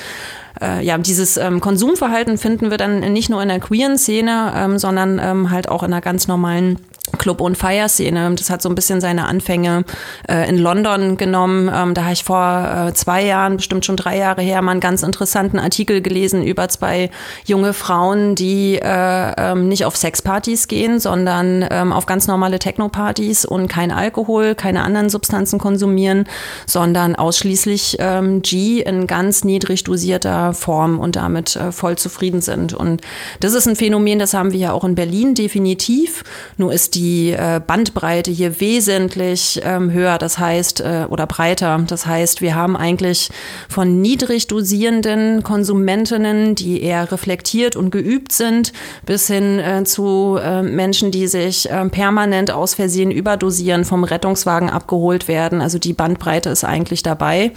äh, 0.61 0.85
ja, 0.85 0.99
dieses 0.99 1.39
ähm, 1.39 1.61
Konsumverhalten 1.61 2.37
finden 2.37 2.71
wir 2.71 2.77
dann 2.77 3.01
nicht 3.13 3.31
nur 3.31 3.43
in 3.43 3.49
der 3.49 3.61
queeren 3.61 3.97
Szene, 3.97 4.53
ähm, 4.55 4.79
sondern 4.79 5.19
ähm, 5.19 5.51
halt 5.51 5.69
auch 5.69 5.83
in 5.83 5.93
einer 5.93 6.03
ganz 6.03 6.29
normalen 6.29 6.79
Club- 7.19 7.41
und 7.41 7.57
Feierszene. 7.57 8.35
Das 8.35 8.51
hat 8.51 8.63
so 8.63 8.69
ein 8.69 8.75
bisschen 8.75 9.01
seine 9.01 9.27
Anfänge 9.27 9.85
äh, 10.29 10.49
in 10.49 10.59
London 10.59 11.17
genommen. 11.17 11.71
Ähm, 11.73 11.95
da 11.95 12.03
habe 12.05 12.13
ich 12.13 12.25
vor 12.25 12.89
äh, 12.89 12.95
zwei 12.95 13.25
Jahren, 13.25 13.57
bestimmt 13.57 13.85
schon 13.85 13.97
drei 13.97 14.17
Jahre 14.17 14.43
her, 14.43 14.63
mal 14.63 14.73
einen 14.73 14.81
ganz 14.81 15.03
interessanten 15.03 15.59
Artikel 15.59 16.01
gelesen 16.01 16.43
über 16.43 16.69
zwei 16.69 17.11
junge 17.45 17.73
Frauen, 17.73 18.35
die 18.35 18.77
äh, 18.77 19.33
ähm, 19.37 19.69
nicht 19.69 19.85
auf 19.85 19.97
Sexpartys 19.97 20.69
gehen, 20.69 21.01
sondern 21.01 21.67
ähm, 21.71 21.93
auf 21.93 22.07
ganz 22.07 22.27
normale 22.27 22.59
Techno-Partys 22.59 23.45
und 23.45 23.69
kein 23.69 23.91
Alkohol, 23.91 24.55
keine 24.55 24.83
anderen 24.83 25.09
Substanzen 25.09 25.59
konsumieren, 25.59 26.25
sondern 26.67 27.17
ausschließlich 27.17 27.97
ähm, 27.99 28.43
G 28.43 28.81
in 28.81 29.07
ganz 29.07 29.45
niedrig 29.45 29.85
dosierter 29.85 30.55
Form 30.55 30.99
und 30.99 31.17
damit 31.17 31.57
äh, 31.57 31.73
voll 31.73 31.97
zufrieden 31.97 32.41
sind. 32.41 32.75
Und 32.75 33.03
das 33.41 33.55
ist 33.55 33.67
ein 33.67 33.77
Phänomen, 33.77 34.19
das 34.19 34.35
haben 34.35 34.53
wir 34.53 34.61
ja 34.61 34.73
auch 34.73 34.85
in 34.85 34.95
Berlin 34.95 35.35
definitiv. 35.35 36.25
Nur 36.57 36.73
ist 36.73 36.95
die 36.95 37.00
die 37.01 37.33
äh, 37.33 37.61
Bandbreite 37.67 38.31
hier 38.31 38.61
wesentlich 38.61 39.59
ähm, 39.65 39.91
höher, 39.91 40.19
das 40.19 40.39
heißt, 40.39 40.81
äh, 40.81 41.07
oder 41.09 41.27
breiter. 41.27 41.83
Das 41.87 42.05
heißt, 42.05 42.43
wir 42.43 42.55
haben 42.55 42.77
eigentlich 42.77 43.31
von 43.71 44.03
niedrig 44.03 44.49
dosierenden 44.49 45.43
Konsumentinnen, 45.43 46.55
die 46.55 46.83
eher 46.83 47.11
reflektiert 47.11 47.75
und 47.75 47.91
geübt 47.91 48.33
sind, 48.33 48.75
bis 49.07 49.29
hin 49.29 49.59
äh, 49.59 49.85
zu 49.85 50.39
äh, 50.43 50.63
Menschen, 50.63 51.11
die 51.11 51.27
sich 51.27 51.71
äh, 51.71 51.89
permanent 51.89 52.51
aus 52.51 52.75
Versehen 52.75 53.11
überdosieren, 53.11 53.87
vom 53.87 54.05
Rettungswagen 54.05 54.69
abgeholt 54.69 55.27
werden. 55.27 55.63
Also 55.63 55.79
die 55.79 55.95
Bandbreite 55.95 56.51
ist 56.51 56.65
eigentlich 56.65 57.03
dabei. 57.03 57.53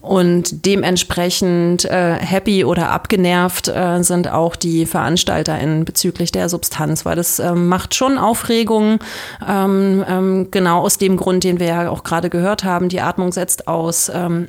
Und 0.00 0.64
dementsprechend 0.64 1.84
äh, 1.84 2.14
happy 2.14 2.64
oder 2.64 2.90
abgenervt 2.90 3.68
äh, 3.68 4.02
sind 4.02 4.30
auch 4.30 4.54
die 4.54 4.86
VeranstalterInnen 4.86 5.84
bezüglich 5.84 6.30
der 6.30 6.48
Substanz, 6.48 7.04
weil 7.04 7.16
das 7.16 7.38
äh, 7.38 7.52
macht 7.52 7.94
schon 7.94 8.16
Aufregung, 8.16 9.00
ähm, 9.46 10.04
ähm, 10.08 10.48
genau 10.50 10.82
aus 10.82 10.98
dem 10.98 11.16
Grund, 11.16 11.44
den 11.44 11.58
wir 11.58 11.66
ja 11.66 11.90
auch 11.90 12.04
gerade 12.04 12.30
gehört 12.30 12.64
haben. 12.64 12.88
Die 12.88 13.00
Atmung 13.00 13.32
setzt 13.32 13.66
aus. 13.66 14.10
Ähm, 14.14 14.46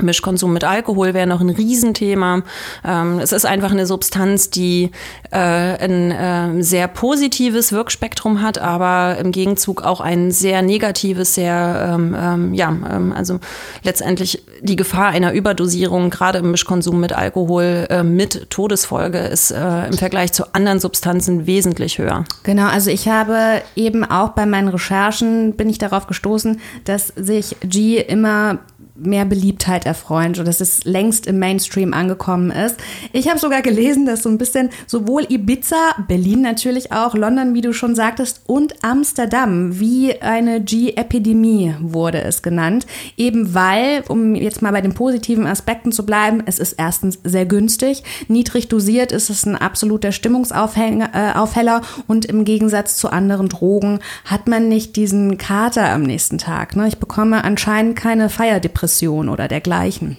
Mischkonsum 0.00 0.52
mit 0.52 0.64
Alkohol 0.64 1.14
wäre 1.14 1.26
noch 1.26 1.40
ein 1.40 1.50
Riesenthema. 1.50 2.42
Ähm, 2.84 3.18
es 3.18 3.32
ist 3.32 3.44
einfach 3.44 3.70
eine 3.70 3.86
Substanz, 3.86 4.50
die 4.50 4.90
äh, 5.30 5.36
ein 5.36 6.10
äh, 6.10 6.62
sehr 6.62 6.88
positives 6.88 7.72
Wirkspektrum 7.72 8.42
hat, 8.42 8.58
aber 8.58 9.18
im 9.18 9.32
Gegenzug 9.32 9.82
auch 9.82 10.00
ein 10.00 10.30
sehr 10.30 10.62
negatives, 10.62 11.34
sehr, 11.34 11.94
ähm, 11.94 12.16
ähm, 12.18 12.54
ja, 12.54 12.68
ähm, 12.68 13.12
also 13.12 13.40
letztendlich 13.82 14.44
die 14.62 14.76
Gefahr 14.76 15.08
einer 15.08 15.32
Überdosierung, 15.32 16.10
gerade 16.10 16.38
im 16.38 16.50
Mischkonsum 16.50 17.00
mit 17.00 17.12
Alkohol, 17.12 17.86
äh, 17.90 18.02
mit 18.02 18.50
Todesfolge, 18.50 19.18
ist 19.18 19.50
äh, 19.50 19.86
im 19.86 19.94
Vergleich 19.94 20.32
zu 20.32 20.54
anderen 20.54 20.80
Substanzen 20.80 21.46
wesentlich 21.46 21.98
höher. 21.98 22.24
Genau, 22.42 22.66
also 22.66 22.90
ich 22.90 23.08
habe 23.08 23.62
eben 23.76 24.04
auch 24.04 24.30
bei 24.30 24.46
meinen 24.46 24.68
Recherchen 24.68 25.54
bin 25.54 25.68
ich 25.68 25.78
darauf 25.78 26.06
gestoßen, 26.06 26.60
dass 26.84 27.08
sich 27.08 27.56
G 27.60 27.98
immer 27.98 28.60
mehr 29.02 29.24
Beliebtheit 29.24 29.86
erfreuen 29.86 30.34
und 30.38 30.46
dass 30.46 30.60
es 30.60 30.84
längst 30.84 31.26
im 31.26 31.38
Mainstream 31.38 31.94
angekommen 31.94 32.50
ist. 32.50 32.76
Ich 33.12 33.28
habe 33.28 33.38
sogar 33.38 33.62
gelesen, 33.62 34.06
dass 34.06 34.22
so 34.22 34.28
ein 34.28 34.38
bisschen 34.38 34.70
sowohl 34.86 35.26
Ibiza, 35.28 35.94
Berlin 36.06 36.42
natürlich 36.42 36.92
auch, 36.92 37.14
London, 37.14 37.54
wie 37.54 37.62
du 37.62 37.72
schon 37.72 37.94
sagtest, 37.94 38.42
und 38.46 38.84
Amsterdam 38.84 39.80
wie 39.80 40.20
eine 40.20 40.60
G-Epidemie 40.60 41.74
wurde 41.80 42.22
es 42.22 42.42
genannt. 42.42 42.86
Eben 43.16 43.54
weil, 43.54 44.02
um 44.08 44.34
jetzt 44.34 44.62
mal 44.62 44.72
bei 44.72 44.80
den 44.80 44.94
positiven 44.94 45.46
Aspekten 45.46 45.92
zu 45.92 46.04
bleiben, 46.04 46.42
es 46.46 46.58
ist 46.58 46.74
erstens 46.74 47.18
sehr 47.24 47.46
günstig, 47.46 48.02
niedrig 48.28 48.68
dosiert 48.68 49.12
ist 49.12 49.30
es 49.30 49.46
ein 49.46 49.56
absoluter 49.56 50.12
Stimmungsaufheller 50.12 51.10
äh, 51.12 52.02
und 52.06 52.26
im 52.26 52.44
Gegensatz 52.44 52.96
zu 52.96 53.10
anderen 53.10 53.48
Drogen 53.48 54.00
hat 54.24 54.48
man 54.48 54.68
nicht 54.68 54.96
diesen 54.96 55.38
Kater 55.38 55.88
am 55.90 56.02
nächsten 56.02 56.38
Tag. 56.38 56.76
Ne? 56.76 56.88
Ich 56.88 56.98
bekomme 56.98 57.44
anscheinend 57.44 57.96
keine 57.96 58.28
Feierdepression 58.28 58.89
Depression 58.90 59.28
oder 59.28 59.46
dergleichen. 59.46 60.16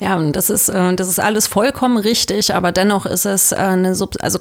Ja, 0.00 0.16
und 0.16 0.36
das 0.36 0.48
ist, 0.48 0.68
äh, 0.68 0.94
das 0.94 1.08
ist 1.08 1.18
alles 1.18 1.48
vollkommen 1.48 1.96
richtig, 1.96 2.54
aber 2.54 2.70
dennoch 2.70 3.04
ist 3.04 3.26
es 3.26 3.50
äh, 3.50 3.56
eine 3.56 3.96
Sub 3.96 4.14
also 4.20 4.38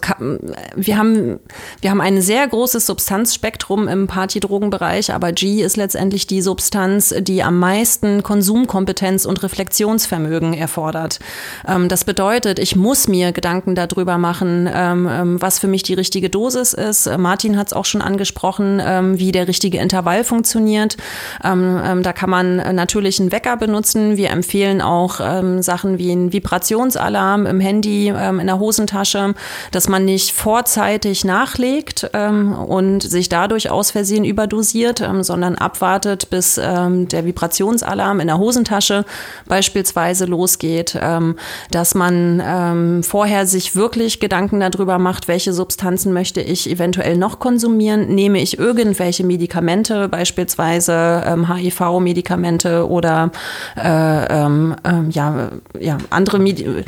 wir 0.75 0.97
haben, 0.97 1.39
wir 1.81 1.89
haben 1.89 2.01
ein 2.01 2.21
sehr 2.21 2.47
großes 2.47 2.85
Substanzspektrum 2.85 3.87
im 3.87 4.05
Partydrogenbereich, 4.05 5.11
aber 5.13 5.31
G 5.31 5.63
ist 5.63 5.75
letztendlich 5.75 6.27
die 6.27 6.41
Substanz, 6.41 7.13
die 7.19 7.41
am 7.41 7.57
meisten 7.57 8.21
Konsumkompetenz 8.21 9.25
und 9.25 9.41
Reflexionsvermögen 9.41 10.53
erfordert. 10.53 11.19
Ähm, 11.67 11.89
das 11.89 12.05
bedeutet, 12.05 12.59
ich 12.59 12.75
muss 12.75 13.07
mir 13.07 13.31
Gedanken 13.31 13.73
darüber 13.73 14.19
machen, 14.19 14.69
ähm, 14.71 15.09
ähm, 15.09 15.41
was 15.41 15.57
für 15.57 15.67
mich 15.67 15.81
die 15.81 15.95
richtige 15.95 16.29
Dosis 16.29 16.73
ist. 16.73 17.09
Martin 17.17 17.57
hat 17.57 17.67
es 17.67 17.73
auch 17.73 17.85
schon 17.85 18.01
angesprochen, 18.01 18.79
wie 19.17 19.31
der 19.31 19.47
richtige 19.47 19.79
Intervall 19.79 20.23
funktioniert. 20.23 20.97
Da 21.41 22.13
kann 22.13 22.29
man 22.29 22.57
natürlich 22.75 23.19
einen 23.19 23.31
Wecker 23.31 23.57
benutzen. 23.57 24.17
Wir 24.17 24.29
empfehlen 24.29 24.81
auch 24.81 25.19
ähm, 25.47 25.61
Sachen 25.61 25.97
wie 25.97 26.11
ein 26.11 26.33
Vibrationsalarm 26.33 27.45
im 27.45 27.59
Handy, 27.59 28.13
ähm, 28.15 28.39
in 28.39 28.47
der 28.47 28.59
Hosentasche, 28.59 29.33
dass 29.71 29.87
man 29.87 30.05
nicht 30.05 30.31
vorzeitig 30.31 31.25
nachlegt 31.25 32.09
ähm, 32.13 32.53
und 32.53 33.01
sich 33.01 33.29
dadurch 33.29 33.69
aus 33.69 33.91
Versehen 33.91 34.25
überdosiert, 34.25 35.01
ähm, 35.01 35.23
sondern 35.23 35.55
abwartet, 35.55 36.29
bis 36.29 36.59
ähm, 36.61 37.07
der 37.07 37.25
Vibrationsalarm 37.25 38.19
in 38.19 38.27
der 38.27 38.37
Hosentasche 38.37 39.05
beispielsweise 39.47 40.25
losgeht, 40.25 40.97
ähm, 40.99 41.35
dass 41.71 41.95
man 41.95 43.03
vorher 43.03 43.45
sich 43.45 43.75
wirklich 43.75 44.19
Gedanken 44.19 44.59
darüber 44.59 44.99
macht, 44.99 45.27
welche 45.27 45.53
Substanzen 45.53 46.13
möchte 46.13 46.41
ich 46.41 46.69
eventuell 46.69 47.17
noch 47.17 47.39
konsumieren, 47.39 48.13
nehme 48.13 48.41
ich 48.41 48.59
irgendwelche 48.59 49.23
Medikamente, 49.23 50.07
beispielsweise 50.07 51.37
HIV-Medikamente 51.47 52.87
oder 52.87 53.31
äh, 53.75 54.25
ähm, 54.29 54.75
ähm, 54.83 55.09
ja, 55.11 55.36
ja, 55.79 55.97
andere 56.09 56.39
Medikamente 56.39 56.85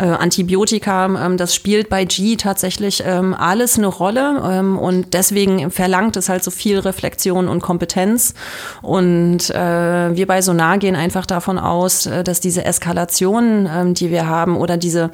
äh, 0.00 0.04
Antibiotika, 0.04 1.06
ähm, 1.06 1.36
das 1.36 1.54
spielt 1.54 1.90
bei 1.90 2.04
G 2.04 2.36
tatsächlich 2.36 3.02
ähm, 3.04 3.34
alles 3.34 3.76
eine 3.76 3.86
Rolle 3.86 4.40
ähm, 4.44 4.78
und 4.78 5.12
deswegen 5.12 5.70
verlangt 5.70 6.16
es 6.16 6.28
halt 6.30 6.42
so 6.42 6.50
viel 6.50 6.78
Reflexion 6.78 7.48
und 7.48 7.60
Kompetenz. 7.60 8.34
Und 8.80 9.50
äh, 9.50 10.16
wir 10.16 10.26
bei 10.26 10.40
Sonar 10.40 10.78
gehen 10.78 10.96
einfach 10.96 11.26
davon 11.26 11.58
aus, 11.58 12.06
äh, 12.06 12.24
dass 12.24 12.40
diese 12.40 12.64
Eskalation, 12.64 13.68
ähm, 13.70 13.94
die 13.94 14.10
wir 14.10 14.26
haben 14.26 14.56
oder 14.56 14.78
diese, 14.78 15.10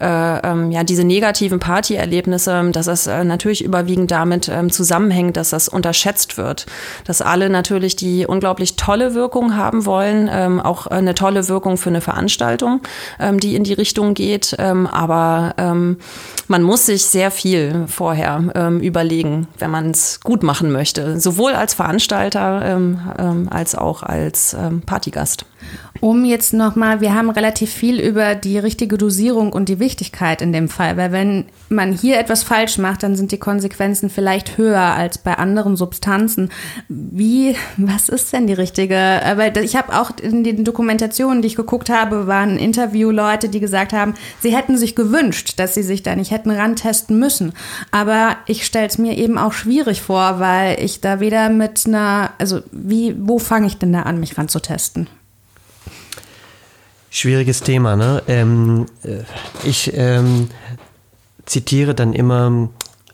äh, 0.00 0.06
ähm, 0.06 0.70
ja, 0.70 0.84
diese 0.84 1.04
negativen 1.04 1.58
Partyerlebnisse, 1.58 2.70
dass 2.72 2.86
es 2.86 3.06
äh, 3.06 3.24
natürlich 3.24 3.62
überwiegend 3.62 4.10
damit 4.10 4.48
ähm, 4.48 4.70
zusammenhängt, 4.70 5.36
dass 5.36 5.50
das 5.50 5.68
unterschätzt 5.68 6.38
wird. 6.38 6.64
Dass 7.04 7.20
alle 7.20 7.50
natürlich 7.50 7.94
die 7.94 8.26
unglaublich 8.26 8.76
tolle 8.76 9.14
Wirkung 9.14 9.56
haben 9.56 9.84
wollen, 9.84 10.30
ähm, 10.32 10.60
auch 10.60 10.86
eine 10.86 11.14
tolle 11.14 11.48
Wirkung 11.48 11.76
für 11.76 11.90
eine 11.90 12.00
Veranstaltung, 12.00 12.80
ähm, 13.18 13.38
die 13.38 13.54
in 13.54 13.64
die 13.64 13.74
Richtung 13.74 14.14
geht 14.14 14.29
geht. 14.30 14.54
Ähm, 14.58 14.86
aber 14.86 15.54
ähm, 15.58 15.96
man 16.48 16.62
muss 16.62 16.86
sich 16.86 17.04
sehr 17.04 17.30
viel 17.30 17.86
vorher 17.88 18.50
ähm, 18.54 18.80
überlegen, 18.80 19.48
wenn 19.58 19.70
man 19.70 19.90
es 19.90 20.20
gut 20.20 20.42
machen 20.42 20.70
möchte. 20.70 21.20
Sowohl 21.20 21.52
als 21.52 21.74
Veranstalter 21.74 22.62
ähm, 22.64 23.00
ähm, 23.18 23.48
als 23.50 23.74
auch 23.74 24.02
als 24.02 24.54
ähm, 24.54 24.82
Partygast. 24.82 25.44
Um 26.00 26.24
jetzt 26.24 26.54
nochmal, 26.54 27.02
wir 27.02 27.14
haben 27.14 27.28
relativ 27.28 27.70
viel 27.70 28.00
über 28.00 28.34
die 28.34 28.58
richtige 28.58 28.96
Dosierung 28.96 29.52
und 29.52 29.68
die 29.68 29.78
Wichtigkeit 29.78 30.40
in 30.40 30.50
dem 30.50 30.70
Fall, 30.70 30.96
weil 30.96 31.12
wenn 31.12 31.44
man 31.68 31.92
hier 31.92 32.18
etwas 32.18 32.42
falsch 32.42 32.78
macht, 32.78 33.02
dann 33.02 33.16
sind 33.16 33.32
die 33.32 33.38
Konsequenzen 33.38 34.08
vielleicht 34.08 34.56
höher 34.56 34.80
als 34.80 35.18
bei 35.18 35.34
anderen 35.34 35.76
Substanzen. 35.76 36.48
Wie, 36.88 37.54
was 37.76 38.08
ist 38.08 38.32
denn 38.32 38.46
die 38.46 38.54
richtige? 38.54 38.94
Weil 38.94 39.56
ich 39.58 39.76
habe 39.76 39.98
auch 39.98 40.10
in 40.22 40.42
den 40.42 40.64
Dokumentationen, 40.64 41.42
die 41.42 41.48
ich 41.48 41.56
geguckt 41.56 41.90
habe, 41.90 42.26
waren 42.26 42.56
Interviewleute, 42.56 43.50
die 43.50 43.60
gesagt 43.60 43.92
haben, 43.92 44.14
sie 44.40 44.56
hätten 44.56 44.78
sich 44.78 44.96
gewünscht, 44.96 45.58
dass 45.58 45.74
sie 45.74 45.82
sich 45.82 46.02
da 46.02 46.16
nicht 46.16 46.30
hätten 46.30 46.50
rantesten 46.50 47.18
müssen. 47.18 47.52
Aber 47.90 48.36
ich 48.46 48.64
stelle 48.64 48.86
es 48.86 48.96
mir 48.96 49.18
eben 49.18 49.36
auch 49.36 49.52
schwierig 49.52 50.00
vor, 50.00 50.40
weil 50.40 50.82
ich 50.82 51.02
da 51.02 51.20
weder 51.20 51.50
mit 51.50 51.86
einer, 51.86 52.30
also 52.38 52.60
wie, 52.72 53.14
wo 53.18 53.38
fange 53.38 53.66
ich 53.66 53.76
denn 53.76 53.92
da 53.92 54.02
an, 54.02 54.18
mich 54.18 54.38
ranzutesten? 54.38 55.08
Schwieriges 57.10 57.62
Thema, 57.62 57.96
ne? 57.96 58.22
Ähm, 58.28 58.86
äh, 59.02 59.24
ich 59.64 59.92
ähm, 59.94 60.48
zitiere 61.44 61.94
dann 61.94 62.12
immer 62.12 62.68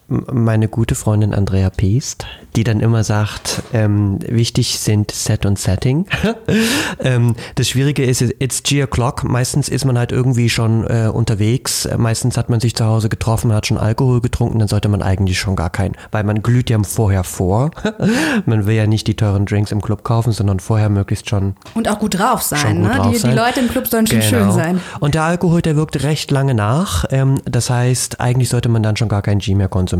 meine 0.08 0.68
gute 0.68 0.94
Freundin 0.94 1.34
Andrea 1.34 1.68
Peest, 1.70 2.26
die 2.54 2.62
dann 2.62 2.80
immer 2.80 3.02
sagt, 3.02 3.62
ähm, 3.72 4.18
wichtig 4.26 4.78
sind 4.78 5.10
Set 5.10 5.44
und 5.44 5.58
Setting. 5.58 6.06
ähm, 7.00 7.34
das 7.56 7.68
Schwierige 7.68 8.04
ist, 8.04 8.20
it's 8.20 8.62
G 8.62 8.84
o'clock. 8.84 9.24
Meistens 9.24 9.68
ist 9.68 9.84
man 9.84 9.98
halt 9.98 10.12
irgendwie 10.12 10.48
schon 10.48 10.84
äh, 10.84 11.10
unterwegs. 11.12 11.88
Meistens 11.96 12.36
hat 12.36 12.48
man 12.50 12.60
sich 12.60 12.76
zu 12.76 12.84
Hause 12.84 13.08
getroffen, 13.08 13.52
hat 13.52 13.66
schon 13.66 13.78
Alkohol 13.78 14.20
getrunken, 14.20 14.60
dann 14.60 14.68
sollte 14.68 14.88
man 14.88 15.02
eigentlich 15.02 15.38
schon 15.38 15.56
gar 15.56 15.70
keinen, 15.70 15.96
weil 16.12 16.22
man 16.22 16.42
glüht 16.42 16.70
ja 16.70 16.76
vorher 16.82 17.24
vor. 17.24 17.70
man 18.46 18.66
will 18.66 18.76
ja 18.76 18.86
nicht 18.86 19.08
die 19.08 19.16
teuren 19.16 19.44
Drinks 19.44 19.72
im 19.72 19.82
Club 19.82 20.04
kaufen, 20.04 20.32
sondern 20.32 20.60
vorher 20.60 20.88
möglichst 20.88 21.28
schon. 21.28 21.56
Und 21.74 21.88
auch 21.88 21.98
gut 21.98 22.18
drauf 22.18 22.42
sein, 22.42 22.82
gut 22.82 22.90
ne? 22.90 22.96
Drauf 22.96 23.10
die, 23.10 23.18
sein. 23.18 23.30
die, 23.32 23.36
Leute 23.36 23.60
im 23.60 23.68
Club 23.68 23.88
sollen 23.88 24.06
schon 24.06 24.20
genau. 24.20 24.30
schön 24.30 24.52
sein. 24.52 24.80
Und 25.00 25.14
der 25.14 25.24
Alkohol, 25.24 25.62
der 25.62 25.74
wirkt 25.74 26.02
recht 26.04 26.30
lange 26.30 26.54
nach. 26.54 27.06
Ähm, 27.10 27.40
das 27.44 27.70
heißt, 27.70 28.20
eigentlich 28.20 28.50
sollte 28.50 28.68
man 28.68 28.82
dann 28.84 28.96
schon 28.96 29.08
gar 29.08 29.22
kein 29.22 29.40
G 29.40 29.54
mehr 29.54 29.68
konsumieren. 29.68 29.95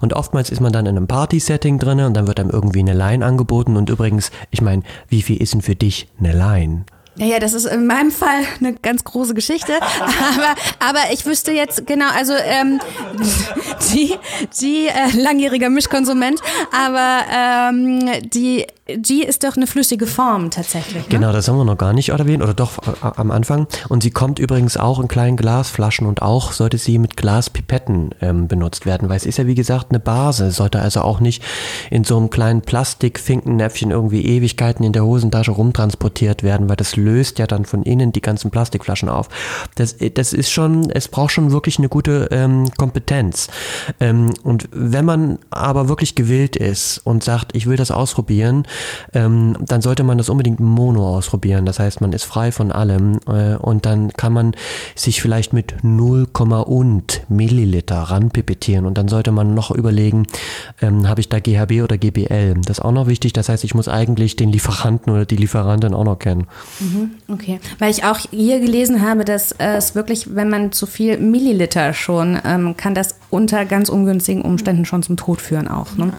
Und 0.00 0.12
oftmals 0.12 0.50
ist 0.50 0.60
man 0.60 0.72
dann 0.72 0.86
in 0.86 0.96
einem 0.96 1.06
Party-Setting 1.06 1.78
drin 1.78 2.00
und 2.00 2.14
dann 2.14 2.26
wird 2.26 2.40
einem 2.40 2.50
irgendwie 2.50 2.80
eine 2.80 2.94
Line 2.94 3.24
angeboten. 3.24 3.76
Und 3.76 3.90
übrigens, 3.90 4.30
ich 4.50 4.60
meine, 4.60 4.82
wie 5.08 5.22
viel 5.22 5.40
ist 5.40 5.54
denn 5.54 5.62
für 5.62 5.74
dich 5.74 6.08
eine 6.18 6.32
Line? 6.32 6.84
Ja, 7.18 7.24
ja, 7.24 7.38
das 7.38 7.54
ist 7.54 7.64
in 7.64 7.86
meinem 7.86 8.10
Fall 8.10 8.42
eine 8.60 8.74
ganz 8.74 9.02
große 9.02 9.32
Geschichte. 9.32 9.72
Aber, 9.80 10.54
aber 10.80 11.12
ich 11.12 11.24
wüsste 11.24 11.52
jetzt 11.52 11.86
genau, 11.86 12.06
also 12.14 12.34
ähm, 12.34 12.80
die, 13.92 14.14
die 14.60 14.88
äh, 14.88 15.16
langjähriger 15.16 15.70
Mischkonsument, 15.70 16.40
aber 16.72 17.24
ähm, 17.32 18.10
die 18.24 18.66
G 18.86 19.24
ist 19.24 19.42
doch 19.42 19.56
eine 19.56 19.66
flüssige 19.66 20.06
Form 20.06 20.50
tatsächlich. 20.50 21.02
Ne? 21.02 21.08
Genau, 21.08 21.32
das 21.32 21.48
haben 21.48 21.56
wir 21.56 21.64
noch 21.64 21.76
gar 21.76 21.92
nicht 21.92 22.10
erwähnt, 22.10 22.40
oder 22.40 22.54
doch 22.54 22.78
äh, 22.78 22.92
am 23.00 23.32
Anfang. 23.32 23.66
Und 23.88 24.04
sie 24.04 24.12
kommt 24.12 24.38
übrigens 24.38 24.76
auch 24.76 25.00
in 25.00 25.08
kleinen 25.08 25.36
Glasflaschen 25.36 26.06
und 26.06 26.22
auch 26.22 26.52
sollte 26.52 26.78
sie 26.78 26.98
mit 26.98 27.16
Glaspipetten 27.16 28.10
ähm, 28.20 28.46
benutzt 28.46 28.86
werden, 28.86 29.08
weil 29.08 29.16
es 29.16 29.26
ist 29.26 29.38
ja 29.38 29.46
wie 29.48 29.56
gesagt 29.56 29.86
eine 29.90 29.98
Base, 29.98 30.52
sollte 30.52 30.78
also 30.80 31.00
auch 31.00 31.18
nicht 31.18 31.42
in 31.90 32.04
so 32.04 32.16
einem 32.16 32.30
kleinen 32.30 32.62
Plastikfinkennäpfchen 32.62 33.90
irgendwie 33.90 34.24
Ewigkeiten 34.24 34.84
in 34.84 34.92
der 34.92 35.04
Hosentasche 35.04 35.50
rumtransportiert 35.50 36.44
werden, 36.44 36.68
weil 36.68 36.76
das 36.76 36.94
löst 36.94 37.40
ja 37.40 37.48
dann 37.48 37.64
von 37.64 37.82
innen 37.82 38.12
die 38.12 38.22
ganzen 38.22 38.52
Plastikflaschen 38.52 39.08
auf. 39.08 39.28
Das, 39.74 39.96
das 40.14 40.32
ist 40.32 40.52
schon, 40.52 40.90
es 40.90 41.08
braucht 41.08 41.32
schon 41.32 41.50
wirklich 41.50 41.78
eine 41.78 41.88
gute 41.88 42.28
ähm, 42.30 42.70
Kompetenz. 42.76 43.48
Ähm, 43.98 44.32
und 44.44 44.68
wenn 44.70 45.04
man 45.04 45.40
aber 45.50 45.88
wirklich 45.88 46.14
gewillt 46.14 46.54
ist 46.54 46.98
und 46.98 47.24
sagt, 47.24 47.56
ich 47.56 47.66
will 47.66 47.76
das 47.76 47.90
ausprobieren, 47.90 48.64
ähm, 49.12 49.56
dann 49.60 49.82
sollte 49.82 50.02
man 50.02 50.18
das 50.18 50.28
unbedingt 50.28 50.60
mono 50.60 51.16
ausprobieren. 51.16 51.66
Das 51.66 51.78
heißt, 51.78 52.00
man 52.00 52.12
ist 52.12 52.24
frei 52.24 52.52
von 52.52 52.72
allem 52.72 53.18
äh, 53.26 53.56
und 53.56 53.86
dann 53.86 54.12
kann 54.12 54.32
man 54.32 54.52
sich 54.94 55.20
vielleicht 55.20 55.52
mit 55.52 55.74
0, 55.82 56.26
und 56.36 57.22
Milliliter 57.28 57.96
ranpipettieren 57.96 58.86
und 58.86 58.98
dann 58.98 59.08
sollte 59.08 59.32
man 59.32 59.54
noch 59.54 59.70
überlegen, 59.70 60.26
ähm, 60.80 61.08
habe 61.08 61.20
ich 61.20 61.28
da 61.28 61.40
GHB 61.40 61.82
oder 61.82 61.98
GBL? 61.98 62.54
Das 62.64 62.78
ist 62.78 62.84
auch 62.84 62.92
noch 62.92 63.06
wichtig. 63.06 63.32
Das 63.32 63.48
heißt, 63.48 63.64
ich 63.64 63.74
muss 63.74 63.88
eigentlich 63.88 64.36
den 64.36 64.52
Lieferanten 64.52 65.12
oder 65.12 65.24
die 65.24 65.36
Lieferantin 65.36 65.94
auch 65.94 66.04
noch 66.04 66.18
kennen. 66.18 66.46
Mhm, 66.80 67.12
okay, 67.28 67.60
weil 67.78 67.90
ich 67.90 68.04
auch 68.04 68.18
hier 68.30 68.60
gelesen 68.60 69.02
habe, 69.02 69.24
dass 69.24 69.52
äh, 69.52 69.76
es 69.76 69.94
wirklich, 69.94 70.34
wenn 70.34 70.48
man 70.48 70.72
zu 70.72 70.86
viel 70.86 71.18
Milliliter 71.18 71.92
schon, 71.92 72.38
ähm, 72.44 72.76
kann 72.76 72.94
das 72.94 73.16
unter 73.30 73.64
ganz 73.64 73.88
ungünstigen 73.88 74.42
Umständen 74.42 74.84
schon 74.84 75.02
zum 75.02 75.16
Tod 75.16 75.40
führen 75.40 75.68
auch. 75.68 75.96
Ne? 75.96 76.12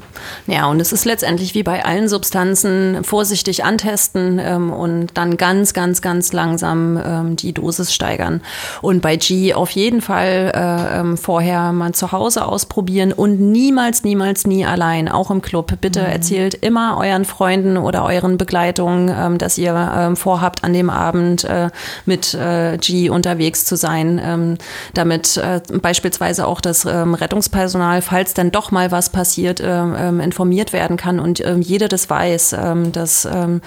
Ja, 0.47 0.67
und 0.67 0.79
es 0.79 0.91
ist 0.91 1.05
letztendlich 1.05 1.55
wie 1.55 1.63
bei 1.63 1.85
allen 1.85 2.07
Substanzen 2.09 3.03
vorsichtig 3.03 3.63
antesten 3.63 4.39
ähm, 4.39 4.71
und 4.71 5.17
dann 5.17 5.37
ganz, 5.37 5.73
ganz, 5.73 6.01
ganz 6.01 6.33
langsam 6.33 6.99
ähm, 7.03 7.35
die 7.35 7.53
Dosis 7.53 7.93
steigern. 7.93 8.41
Und 8.81 9.01
bei 9.01 9.15
G 9.15 9.53
auf 9.53 9.69
jeden 9.71 10.01
Fall 10.01 10.51
äh, 10.53 10.99
ähm, 10.99 11.17
vorher 11.17 11.71
mal 11.71 11.93
zu 11.93 12.11
Hause 12.11 12.45
ausprobieren 12.45 13.13
und 13.13 13.39
niemals, 13.39 14.03
niemals, 14.03 14.45
nie 14.45 14.65
allein, 14.65 15.07
auch 15.09 15.31
im 15.31 15.41
Club. 15.41 15.73
Bitte 15.79 16.01
mhm. 16.01 16.07
erzählt 16.07 16.53
immer 16.55 16.97
euren 16.97 17.25
Freunden 17.25 17.77
oder 17.77 18.03
euren 18.03 18.37
Begleitungen, 18.37 19.13
ähm, 19.17 19.37
dass 19.37 19.57
ihr 19.57 19.73
ähm, 19.95 20.15
vorhabt, 20.15 20.63
an 20.63 20.73
dem 20.73 20.89
Abend 20.89 21.43
äh, 21.45 21.69
mit 22.05 22.33
äh, 22.33 22.77
G 22.77 23.09
unterwegs 23.09 23.65
zu 23.65 23.75
sein, 23.75 24.57
damit 24.93 25.37
äh, 25.37 25.61
beispielsweise 25.81 26.47
auch 26.47 26.61
das 26.61 26.85
ähm, 27.03 27.13
Rettungspersonal, 27.13 28.01
falls 28.01 28.33
dann 28.33 28.51
doch 28.51 28.71
mal 28.71 28.91
was 28.91 29.09
passiert, 29.09 29.61
ähm, 29.63 29.95
ähm, 29.97 30.19
informiert 30.19 30.73
werden 30.73 30.97
kann 30.97 31.19
und 31.19 31.45
ähm, 31.45 31.61
jeder 31.61 31.87
das 31.87 32.09
weiß, 32.09 32.53
ähm, 32.53 32.91
dass, 32.91 33.25
ähm, 33.25 33.61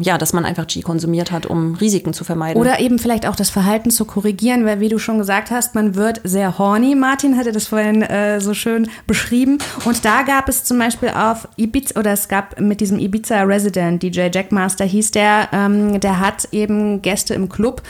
ja, 0.00 0.18
dass 0.18 0.32
man 0.32 0.44
einfach 0.44 0.66
G 0.66 0.82
konsumiert 0.82 1.30
hat, 1.30 1.46
um 1.46 1.74
Risiken 1.74 2.12
zu 2.12 2.24
vermeiden. 2.24 2.60
Oder 2.60 2.80
eben 2.80 2.98
vielleicht 2.98 3.26
auch 3.26 3.36
das 3.36 3.50
Verhalten 3.50 3.90
zu 3.90 4.04
korrigieren, 4.04 4.64
weil 4.64 4.80
wie 4.80 4.88
du 4.88 4.98
schon 4.98 5.18
gesagt 5.18 5.50
hast, 5.50 5.74
man 5.74 5.94
wird 5.94 6.20
sehr 6.24 6.58
horny. 6.58 6.94
Martin 6.94 7.36
hatte 7.36 7.52
das 7.52 7.66
vorhin 7.66 8.02
äh, 8.02 8.40
so 8.40 8.54
schön 8.54 8.88
beschrieben. 9.06 9.58
Und 9.84 10.04
da 10.04 10.22
gab 10.22 10.48
es 10.48 10.64
zum 10.64 10.78
Beispiel 10.78 11.10
auf 11.10 11.48
Ibiza, 11.56 11.98
oder 11.98 12.12
es 12.12 12.28
gab 12.28 12.60
mit 12.60 12.80
diesem 12.80 12.98
Ibiza 12.98 13.42
Resident, 13.42 14.02
DJ 14.02 14.28
Jackmaster 14.32 14.84
hieß 14.84 15.10
der, 15.12 15.48
der 15.68 16.20
hat 16.20 16.48
eben 16.52 17.02
Gäste 17.02 17.34
im 17.34 17.48
Club 17.48 17.82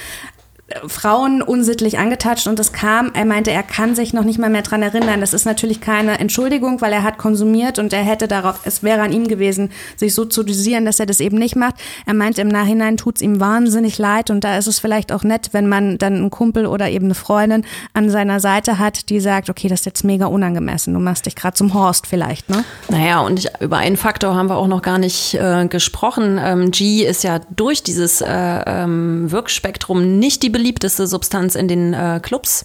Frauen 0.87 1.41
unsittlich 1.41 1.99
angetatscht 1.99 2.47
und 2.47 2.61
es 2.61 2.73
kam, 2.73 3.11
er 3.15 3.25
meinte, 3.25 3.51
er 3.51 3.63
kann 3.63 3.95
sich 3.95 4.13
noch 4.13 4.25
nicht 4.25 4.39
mal 4.39 4.51
mehr 4.51 4.61
dran 4.61 4.83
erinnern. 4.83 5.21
Das 5.21 5.33
ist 5.33 5.47
natürlich 5.47 5.81
keine 5.81 6.19
Entschuldigung, 6.19 6.83
weil 6.83 6.93
er 6.93 7.03
hat 7.03 7.17
konsumiert 7.17 7.79
und 7.79 7.95
er 7.95 8.03
hätte 8.03 8.29
darauf, 8.29 8.61
es 8.65 8.83
wäre 8.83 9.01
an 9.01 9.13
ihm 9.13 9.29
gewesen, 9.29 9.71
sich 9.97 10.15
so 10.15 10.27
zu 10.27 10.43
dosieren, 10.43 10.85
dass 10.85 11.01
er 11.01 11.07
das 11.07 11.21
eben 11.21 11.39
nicht 11.39 11.57
macht. 11.57 11.77
Er 12.05 12.13
meint, 12.13 12.39
im 12.39 12.49
Nachhinein 12.49 12.99
tut's 12.99 13.23
ihm 13.23 13.41
wahnsinnig 13.41 13.97
leid 13.97 14.29
und 14.29 14.45
da 14.45 14.59
ist 14.59 14.67
es 14.67 14.79
vielleicht 14.79 15.11
auch 15.11 15.25
nett, 15.25 15.49
wenn 15.53 15.69
man 15.69 15.97
dann 15.97 16.17
einen 16.17 16.31
Kumpel 16.31 16.67
oder 16.67 16.91
eben 16.91 17.07
eine 17.07 17.15
Freundin 17.15 17.65
an 17.95 18.11
seiner 18.11 18.39
Seite 18.39 18.79
hat, 18.79 19.09
die 19.09 19.21
sagt, 19.21 19.49
okay, 19.49 19.69
das 19.69 19.81
ist 19.81 19.87
jetzt 19.87 20.05
mega 20.05 20.27
unangemessen, 20.27 20.93
du 20.93 21.01
machst 21.01 21.25
dich 21.25 21.35
gerade 21.35 21.55
zum 21.55 21.73
Horst 21.73 22.07
vielleicht, 22.07 22.51
ne? 22.51 22.63
Naja, 22.91 23.21
und 23.21 23.39
ich, 23.39 23.49
über 23.61 23.79
einen 23.79 23.97
Faktor 23.97 24.35
haben 24.35 24.51
wir 24.51 24.57
auch 24.57 24.69
noch 24.69 24.83
gar 24.83 24.99
nicht 24.99 25.35
äh, 25.35 25.67
gesprochen. 25.67 26.39
Ähm, 26.43 26.71
G 26.73 27.07
ist 27.07 27.25
ja 27.25 27.41
durch 27.57 27.83
dieses 27.83 28.21
äh, 28.21 28.27
ähm, 28.29 29.31
Wirkspektrum 29.31 30.19
nicht 30.19 30.43
die 30.43 30.58
beliebteste 30.59 31.07
Substanz 31.07 31.55
in 31.55 31.69
den 31.69 31.95
äh, 31.95 32.19
Clubs, 32.21 32.65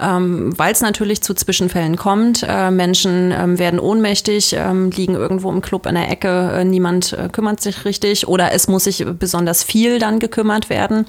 ähm, 0.00 0.54
weil 0.56 0.72
es 0.72 0.80
natürlich 0.80 1.22
zu 1.22 1.34
Zwischenfällen 1.34 1.96
kommt. 1.96 2.42
Äh, 2.48 2.70
Menschen 2.70 3.30
ähm, 3.30 3.58
werden 3.58 3.78
ohnmächtig, 3.78 4.56
ähm, 4.58 4.88
liegen 4.88 5.14
irgendwo 5.14 5.50
im 5.50 5.60
Club 5.60 5.84
in 5.84 5.96
der 5.96 6.10
Ecke, 6.10 6.52
äh, 6.54 6.64
niemand 6.64 7.12
äh, 7.12 7.28
kümmert 7.30 7.60
sich 7.60 7.84
richtig 7.84 8.26
oder 8.26 8.52
es 8.52 8.68
muss 8.68 8.84
sich 8.84 9.04
besonders 9.18 9.62
viel 9.62 9.98
dann 9.98 10.18
gekümmert 10.18 10.70
werden. 10.70 11.04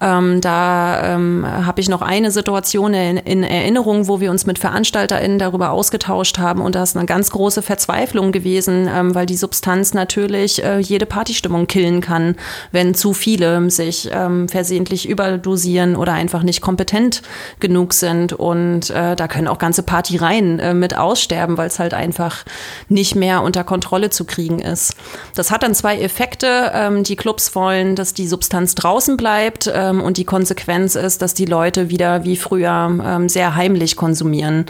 Ähm, 0.00 0.40
da 0.40 1.14
ähm, 1.14 1.44
habe 1.46 1.82
ich 1.82 1.90
noch 1.90 2.00
eine 2.00 2.30
Situation 2.30 2.94
in, 2.94 3.18
in, 3.18 3.42
Erinnerung, 3.42 4.08
wo 4.08 4.20
wir 4.20 4.30
uns 4.30 4.46
mit 4.46 4.58
VeranstalterInnen 4.58 5.38
darüber 5.38 5.72
ausgetauscht 5.72 6.38
haben 6.38 6.62
und 6.62 6.76
da 6.76 6.82
ist 6.82 6.96
eine 6.96 7.04
ganz 7.04 7.30
große 7.30 7.60
Verzweiflung 7.60 8.32
gewesen, 8.32 8.88
ähm, 8.90 9.14
weil 9.14 9.26
die 9.26 9.36
Substanz 9.36 9.92
natürlich 9.92 10.64
äh, 10.64 10.78
jede 10.78 11.04
Partystimmung 11.04 11.66
killen 11.66 12.00
kann, 12.00 12.36
wenn 12.72 12.94
zu 12.94 13.12
viele 13.12 13.70
sich 13.70 14.08
versehentlich 14.46 15.08
überdosieren 15.08 15.57
oder 15.96 16.12
einfach 16.12 16.42
nicht 16.42 16.60
kompetent 16.60 17.22
genug 17.60 17.92
sind. 17.92 18.32
Und 18.32 18.90
äh, 18.90 19.16
da 19.16 19.28
können 19.28 19.48
auch 19.48 19.58
ganze 19.58 19.82
Partyreihen 19.82 20.58
äh, 20.58 20.74
mit 20.74 20.96
aussterben, 20.96 21.56
weil 21.56 21.68
es 21.68 21.78
halt 21.78 21.94
einfach 21.94 22.44
nicht 22.88 23.14
mehr 23.14 23.42
unter 23.42 23.64
Kontrolle 23.64 24.10
zu 24.10 24.24
kriegen 24.24 24.60
ist. 24.60 24.94
Das 25.34 25.50
hat 25.50 25.62
dann 25.62 25.74
zwei 25.74 25.98
Effekte. 25.98 26.70
Ähm, 26.74 27.02
die 27.04 27.16
Clubs 27.16 27.54
wollen, 27.54 27.96
dass 27.96 28.14
die 28.14 28.26
Substanz 28.26 28.74
draußen 28.74 29.16
bleibt 29.16 29.70
ähm, 29.72 30.00
und 30.00 30.16
die 30.16 30.24
Konsequenz 30.24 30.94
ist, 30.94 31.22
dass 31.22 31.34
die 31.34 31.46
Leute 31.46 31.90
wieder 31.90 32.24
wie 32.24 32.36
früher 32.36 32.68
ähm, 33.04 33.28
sehr 33.28 33.54
heimlich 33.54 33.96
konsumieren. 33.96 34.66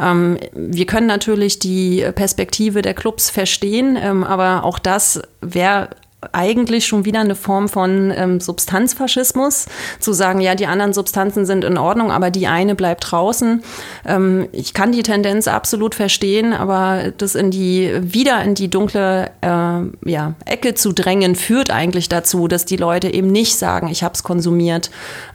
Ähm, 0.00 0.38
wir 0.54 0.86
können 0.86 1.06
natürlich 1.06 1.58
die 1.58 2.06
Perspektive 2.14 2.82
der 2.82 2.94
Clubs 2.94 3.30
verstehen, 3.30 3.98
ähm, 4.00 4.24
aber 4.24 4.64
auch 4.64 4.78
das 4.78 5.20
wäre 5.40 5.90
eigentlich 6.30 6.86
schon 6.86 7.04
wieder 7.04 7.20
eine 7.20 7.34
Form 7.34 7.68
von 7.68 8.12
ähm, 8.16 8.40
Substanzfaschismus, 8.40 9.66
zu 9.98 10.12
sagen, 10.12 10.40
ja, 10.40 10.54
die 10.54 10.66
anderen 10.66 10.92
Substanzen 10.92 11.46
sind 11.46 11.64
in 11.64 11.76
Ordnung, 11.76 12.12
aber 12.12 12.30
die 12.30 12.46
eine 12.46 12.74
bleibt 12.74 13.10
draußen. 13.10 13.62
Ähm, 14.06 14.48
ich 14.52 14.74
kann 14.74 14.92
die 14.92 15.02
Tendenz 15.02 15.48
absolut 15.48 15.94
verstehen, 15.94 16.52
aber 16.52 17.12
das 17.16 17.34
in 17.34 17.50
die 17.50 17.90
wieder 18.00 18.42
in 18.42 18.54
die 18.54 18.70
dunkle 18.70 19.30
äh, 19.40 20.08
ja, 20.10 20.34
Ecke 20.44 20.74
zu 20.74 20.92
drängen, 20.92 21.34
führt 21.34 21.70
eigentlich 21.70 22.08
dazu, 22.08 22.46
dass 22.46 22.64
die 22.64 22.76
Leute 22.76 23.12
eben 23.12 23.28
nicht 23.28 23.56
sagen, 23.56 23.88
ich 23.88 24.04
habe 24.04 24.14
es 24.14 24.22
konsumiert 24.22 24.90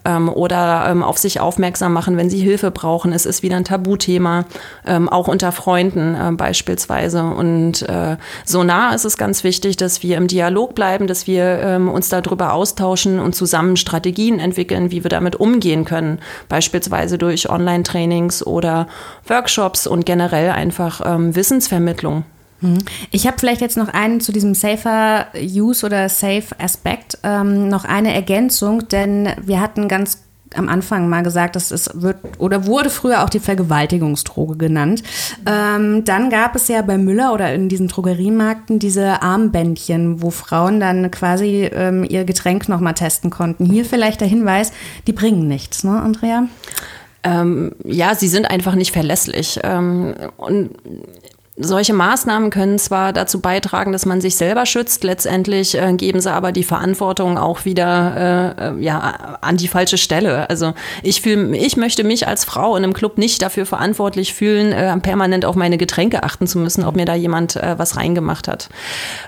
ähm, 0.06 0.30
oder 0.30 0.88
ähm, 0.90 1.04
auf 1.04 1.18
sich 1.18 1.40
aufmerksam 1.40 1.92
machen, 1.92 2.16
wenn 2.16 2.30
sie 2.30 2.40
Hilfe 2.40 2.72
brauchen. 2.72 3.12
Es 3.12 3.26
ist 3.26 3.44
wieder 3.44 3.58
ein 3.58 3.66
Tabuthema, 3.66 4.46
ähm, 4.86 5.10
auch 5.10 5.28
unter 5.28 5.52
Freunden 5.52 6.16
äh, 6.16 6.32
beispielsweise. 6.32 7.24
Und 7.24 7.82
äh, 7.90 8.18
so 8.46 8.64
nah 8.64 8.94
ist 8.94 9.06
es 9.06 9.18
ganz 9.18 9.44
wichtig, 9.44 9.76
dass 9.76 10.04
wir 10.04 10.18
im 10.18 10.28
Dialog 10.28 10.77
bleiben, 10.78 11.08
dass 11.08 11.26
wir 11.26 11.60
ähm, 11.60 11.90
uns 11.90 12.08
darüber 12.08 12.54
austauschen 12.54 13.20
und 13.20 13.34
zusammen 13.34 13.76
Strategien 13.78 14.40
entwickeln, 14.40 14.92
wie 14.92 15.04
wir 15.04 15.10
damit 15.10 15.36
umgehen 15.36 15.84
können. 15.84 16.20
Beispielsweise 16.48 17.18
durch 17.18 17.50
Online-Trainings 17.50 18.46
oder 18.46 18.88
Workshops 19.28 19.88
und 19.88 20.06
generell 20.06 20.52
einfach 20.52 21.02
ähm, 21.04 21.36
Wissensvermittlung. 21.36 22.24
Mhm. 22.62 22.78
Ich 23.10 23.26
habe 23.26 23.38
vielleicht 23.40 23.62
jetzt 23.62 23.76
noch 23.76 23.90
einen 23.90 24.22
zu 24.22 24.32
diesem 24.32 24.54
Safer 24.54 25.28
Use 25.36 25.84
oder 25.84 26.10
Safe 26.10 26.46
Aspekt, 26.60 27.18
ähm, 27.24 27.70
noch 27.70 27.84
eine 27.84 28.14
Ergänzung, 28.14 28.88
denn 28.88 29.30
wir 29.42 29.60
hatten 29.60 29.88
ganz 29.88 30.27
am 30.56 30.70
Anfang 30.70 31.10
mal 31.10 31.24
gesagt, 31.24 31.56
dass 31.56 31.72
es 31.72 31.90
wird 31.94 32.18
oder 32.38 32.66
wurde 32.66 32.90
früher 32.90 33.24
auch 33.24 33.30
die 33.30 33.40
Vergewaltigungsdroge 33.40 34.58
genannt. 34.58 35.04
Ähm, 35.46 36.04
dann 36.06 36.30
gab 36.30 36.56
es 36.56 36.68
ja 36.68 36.82
bei 36.82 36.98
Müller 36.98 37.34
oder 37.34 37.54
in 37.54 37.70
diesen 37.70 37.88
Drogeriemärkten 37.88 38.80
diese 38.80 39.22
Armbändchen, 39.22 40.22
wo 40.22 40.30
Frauen 40.30 40.80
dann 40.80 41.12
quasi 41.12 41.70
ähm, 41.74 42.04
ihr 42.04 42.24
Getränk 42.24 42.70
nochmal 42.70 42.94
testen 42.94 43.30
konnten. 43.30 43.66
Hier 43.66 43.86
vielleicht 43.86 44.22
der 44.22 44.28
Hinweis, 44.28 44.72
die 45.06 45.14
bringen 45.14 45.48
nichts, 45.48 45.84
ne, 45.84 46.02
Andrea? 46.02 46.48
Ähm, 47.24 47.74
ja, 47.84 48.16
sie 48.16 48.28
sind 48.28 48.50
einfach 48.50 48.76
nicht 48.76 48.92
verlässlich. 48.92 49.60
Ähm, 49.64 50.16
und 50.38 50.72
solche 51.60 51.94
Maßnahmen 51.94 52.52
können 52.52 52.78
zwar 52.78 53.14
dazu 53.14 53.42
beitragen, 53.42 53.92
dass 53.92 54.06
man 54.06 54.22
sich 54.22 54.36
selber 54.36 54.68
schützt, 54.68 55.04
letztendlich 55.04 55.76
äh, 55.76 55.94
geben 55.94 56.22
sie 56.22 56.32
aber 56.32 56.52
die 56.52 56.64
Verantwortung 56.64 57.40
auch 57.40 57.66
wieder 57.66 58.56
äh, 58.58 58.68
äh 58.68 58.84
ja, 58.84 59.38
an 59.42 59.58
die 59.58 59.68
falsche 59.68 59.98
Stelle. 59.98 60.50
Also 60.52 60.74
ich 61.02 61.22
fühl, 61.22 61.56
ich 61.56 61.76
möchte 61.76 62.04
mich 62.04 62.28
als 62.28 62.46
Frau 62.46 62.76
in 62.76 62.84
einem 62.84 62.94
Club 62.94 63.18
nicht 63.18 63.42
dafür 63.42 63.66
verantwortlich 63.66 64.36
fühlen, 64.36 64.72
äh, 64.72 64.96
permanent 64.98 65.46
auf 65.46 65.56
meine 65.56 65.80
Getränke 65.80 66.22
achten 66.22 66.46
zu 66.46 66.60
müssen, 66.60 66.84
ob 66.84 66.96
mir 66.96 67.06
da 67.06 67.16
jemand 67.16 67.56
äh, 67.56 67.74
was 67.80 67.98
reingemacht 67.98 68.48
hat. 68.48 68.70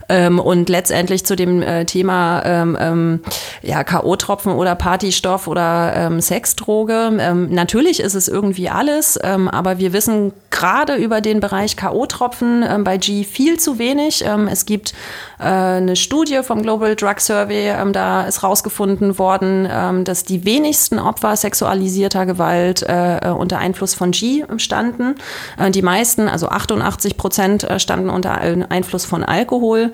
Ähm, 0.07 0.39
und 0.39 0.69
letztendlich 0.69 1.25
zu 1.25 1.35
dem 1.35 1.63
äh, 1.63 1.85
Thema 1.85 2.43
ähm, 2.45 2.77
ähm, 2.79 3.19
ja, 3.63 3.83
K.O.-Tropfen 3.83 4.53
oder 4.53 4.75
Partystoff 4.75 5.47
oder 5.47 5.93
ähm, 5.95 6.21
Sexdroge. 6.21 7.17
Ähm, 7.19 7.49
natürlich 7.49 7.99
ist 7.99 8.13
es 8.13 8.27
irgendwie 8.27 8.69
alles, 8.69 9.17
ähm, 9.23 9.47
aber 9.47 9.79
wir 9.79 9.93
wissen 9.93 10.31
gerade 10.51 10.93
über 10.93 11.21
den 11.21 11.39
Bereich 11.39 11.75
K.O.-Tropfen 11.75 12.18
Tropfen 12.19 12.65
ähm, 12.67 12.83
bei 12.83 12.97
G 12.97 13.23
viel 13.23 13.59
zu 13.59 13.79
wenig. 13.79 14.25
Ähm, 14.25 14.49
es 14.49 14.65
gibt 14.65 14.93
äh, 15.39 15.43
eine 15.43 15.95
Studie 15.95 16.41
vom 16.43 16.61
Global 16.61 16.95
Drug 16.97 17.19
Survey, 17.19 17.69
ähm, 17.69 17.93
da 17.93 18.23
ist 18.23 18.43
rausgefunden 18.43 19.17
worden, 19.17 19.67
ähm, 19.71 20.03
dass 20.03 20.25
die 20.25 20.43
wenigsten 20.43 20.99
Opfer 20.99 21.37
sexualisierter 21.37 22.25
Gewalt 22.25 22.83
äh, 22.83 23.19
äh 23.19 23.29
unter 23.29 23.59
Einfluss 23.59 23.93
von 23.93 24.11
G 24.11 24.43
standen. 24.57 25.15
Äh, 25.57 25.71
die 25.71 25.81
meisten, 25.81 26.27
also 26.27 26.49
88 26.49 27.15
Prozent, 27.15 27.63
äh, 27.63 27.79
standen 27.79 28.09
unter 28.09 28.31
Einfluss 28.31 29.05
von 29.05 29.23
Alkohol. 29.23 29.93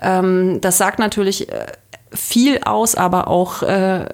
Ähm, 0.00 0.60
das 0.62 0.78
sagt 0.78 0.98
natürlich 0.98 1.52
äh, 1.52 1.66
viel 2.12 2.60
aus, 2.64 2.94
aber 2.94 3.26
auch 3.26 3.62
äh, 3.62 4.06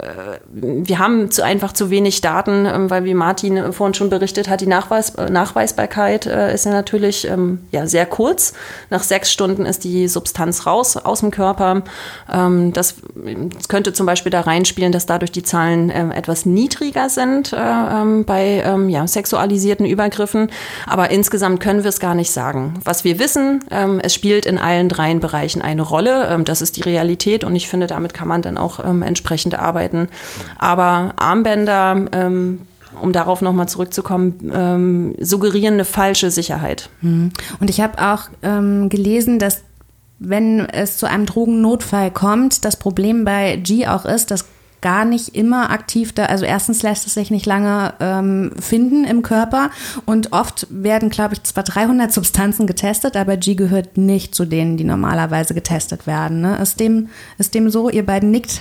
wir 0.51 0.99
haben 0.99 1.31
zu, 1.31 1.45
einfach 1.45 1.73
zu 1.73 1.91
wenig 1.91 2.23
Daten, 2.23 2.65
ähm, 2.65 2.91
weil 2.91 3.05
wie 3.05 3.13
Martin 3.13 3.73
vorhin 3.73 3.93
schon 3.93 4.09
berichtet 4.09 4.49
hat, 4.49 4.63
die 4.63 4.67
Nachweis, 4.67 5.11
äh, 5.17 5.29
Nachweisbarkeit 5.29 6.25
äh, 6.27 6.55
ist 6.55 6.65
ja 6.65 6.73
natürlich 6.73 7.29
ähm, 7.29 7.61
ja, 7.71 7.87
sehr 7.87 8.07
kurz. 8.07 8.55
Nach 8.89 9.03
sechs 9.03 9.31
Stunden 9.31 9.67
ist 9.67 9.85
die 9.85 10.09
Substanz 10.09 10.67
raus 10.67 10.97
aus 10.97 11.21
dem 11.21 11.31
Körper. 11.31 11.83
Ähm, 12.33 12.73
das, 12.73 12.97
das, 13.15 13.69
könnte 13.69 13.93
zum 13.93 14.07
Beispiel 14.07 14.31
da 14.31 14.41
reinspielen, 14.41 14.93
dass 14.93 15.05
dadurch 15.05 15.33
die 15.33 15.43
Zahlen 15.43 15.91
ähm, 15.95 16.13
etwas 16.13 16.47
niedriger 16.47 17.11
sind 17.11 17.53
äh, 17.53 17.57
ähm, 17.57 18.25
bei 18.25 18.63
ähm, 18.65 18.89
ja, 18.89 19.07
sexualisierten 19.07 19.85
Übergriffen. 19.85 20.51
Aber 20.87 21.11
insgesamt 21.11 21.61
können 21.61 21.85
wir 21.85 21.91
es 21.91 22.01
gar 22.01 22.15
nicht 22.15 22.31
sagen. 22.31 22.75
Was 22.85 23.05
wir 23.05 23.19
wissen, 23.19 23.65
es 24.03 24.15
spielt 24.15 24.47
in 24.47 24.59
allen 24.59 24.89
dreien 24.89 25.21
Bereichen 25.21 25.63
eine 25.63 25.83
Rolle. 25.83 26.41
das 26.45 26.63
ist 26.63 26.77
die 26.77 26.83
Realität 26.83 27.45
und 27.45 27.55
ich 27.57 27.69
finde, 27.69 27.82
damit 27.87 28.15
kann 28.15 28.29
man 28.29 28.43
dann 28.43 28.59
auch 28.59 28.85
ähm, 28.85 29.03
entsprechend 29.03 29.59
arbeiten. 29.59 30.09
Aber 30.59 31.15
Armbänder, 31.17 32.07
ähm, 32.13 32.61
um 33.01 33.13
darauf 33.13 33.41
nochmal 33.41 33.69
zurückzukommen, 33.69 34.53
ähm, 34.53 35.15
suggerieren 35.21 35.75
eine 35.75 35.85
falsche 35.85 36.31
Sicherheit. 36.31 36.91
Mhm. 37.01 37.33
Und 37.61 37.71
ich 37.71 37.81
habe 37.81 37.99
auch 37.99 38.29
ähm, 38.43 38.89
gelesen, 38.89 39.39
dass 39.39 39.63
wenn 40.19 40.61
es 40.61 40.99
zu 40.99 41.07
einem 41.07 41.27
Drogennotfall 41.27 42.11
kommt, 42.11 42.65
das 42.65 42.77
Problem 42.77 43.25
bei 43.25 43.57
G 43.57 43.87
auch 43.87 44.05
ist, 44.05 44.31
dass 44.31 44.45
gar 44.83 45.05
nicht 45.05 45.35
immer 45.35 45.71
aktiv 45.71 46.13
da. 46.13 46.27
Also 46.27 46.45
erstens 46.45 46.83
lässt 46.83 47.07
es 47.07 47.15
sich 47.15 47.31
nicht 47.31 47.47
lange 47.47 47.95
ähm, 48.01 48.53
finden 48.61 49.05
im 49.05 49.23
Körper 49.23 49.71
und 50.05 50.33
oft 50.33 50.67
werden, 50.69 51.09
glaube 51.09 51.35
ich, 51.35 51.43
zwar 51.45 51.65
300 51.65 52.13
Substanzen 52.13 52.67
getestet, 52.67 53.17
aber 53.17 53.37
G 53.39 53.55
gehört 53.55 53.97
nicht 53.97 54.35
zu 54.35 54.45
denen, 54.45 54.77
die 54.77 54.85
normalerweise 54.85 55.55
getestet 55.55 56.07
werden. 56.07 56.43
Ne? 56.43 56.57
Ist, 56.57 56.81
dem, 56.81 57.09
ist 57.39 57.55
dem 57.55 57.71
so? 57.71 57.89
Ihr 57.89 58.05
beiden 58.05 58.31
nickt. 58.31 58.61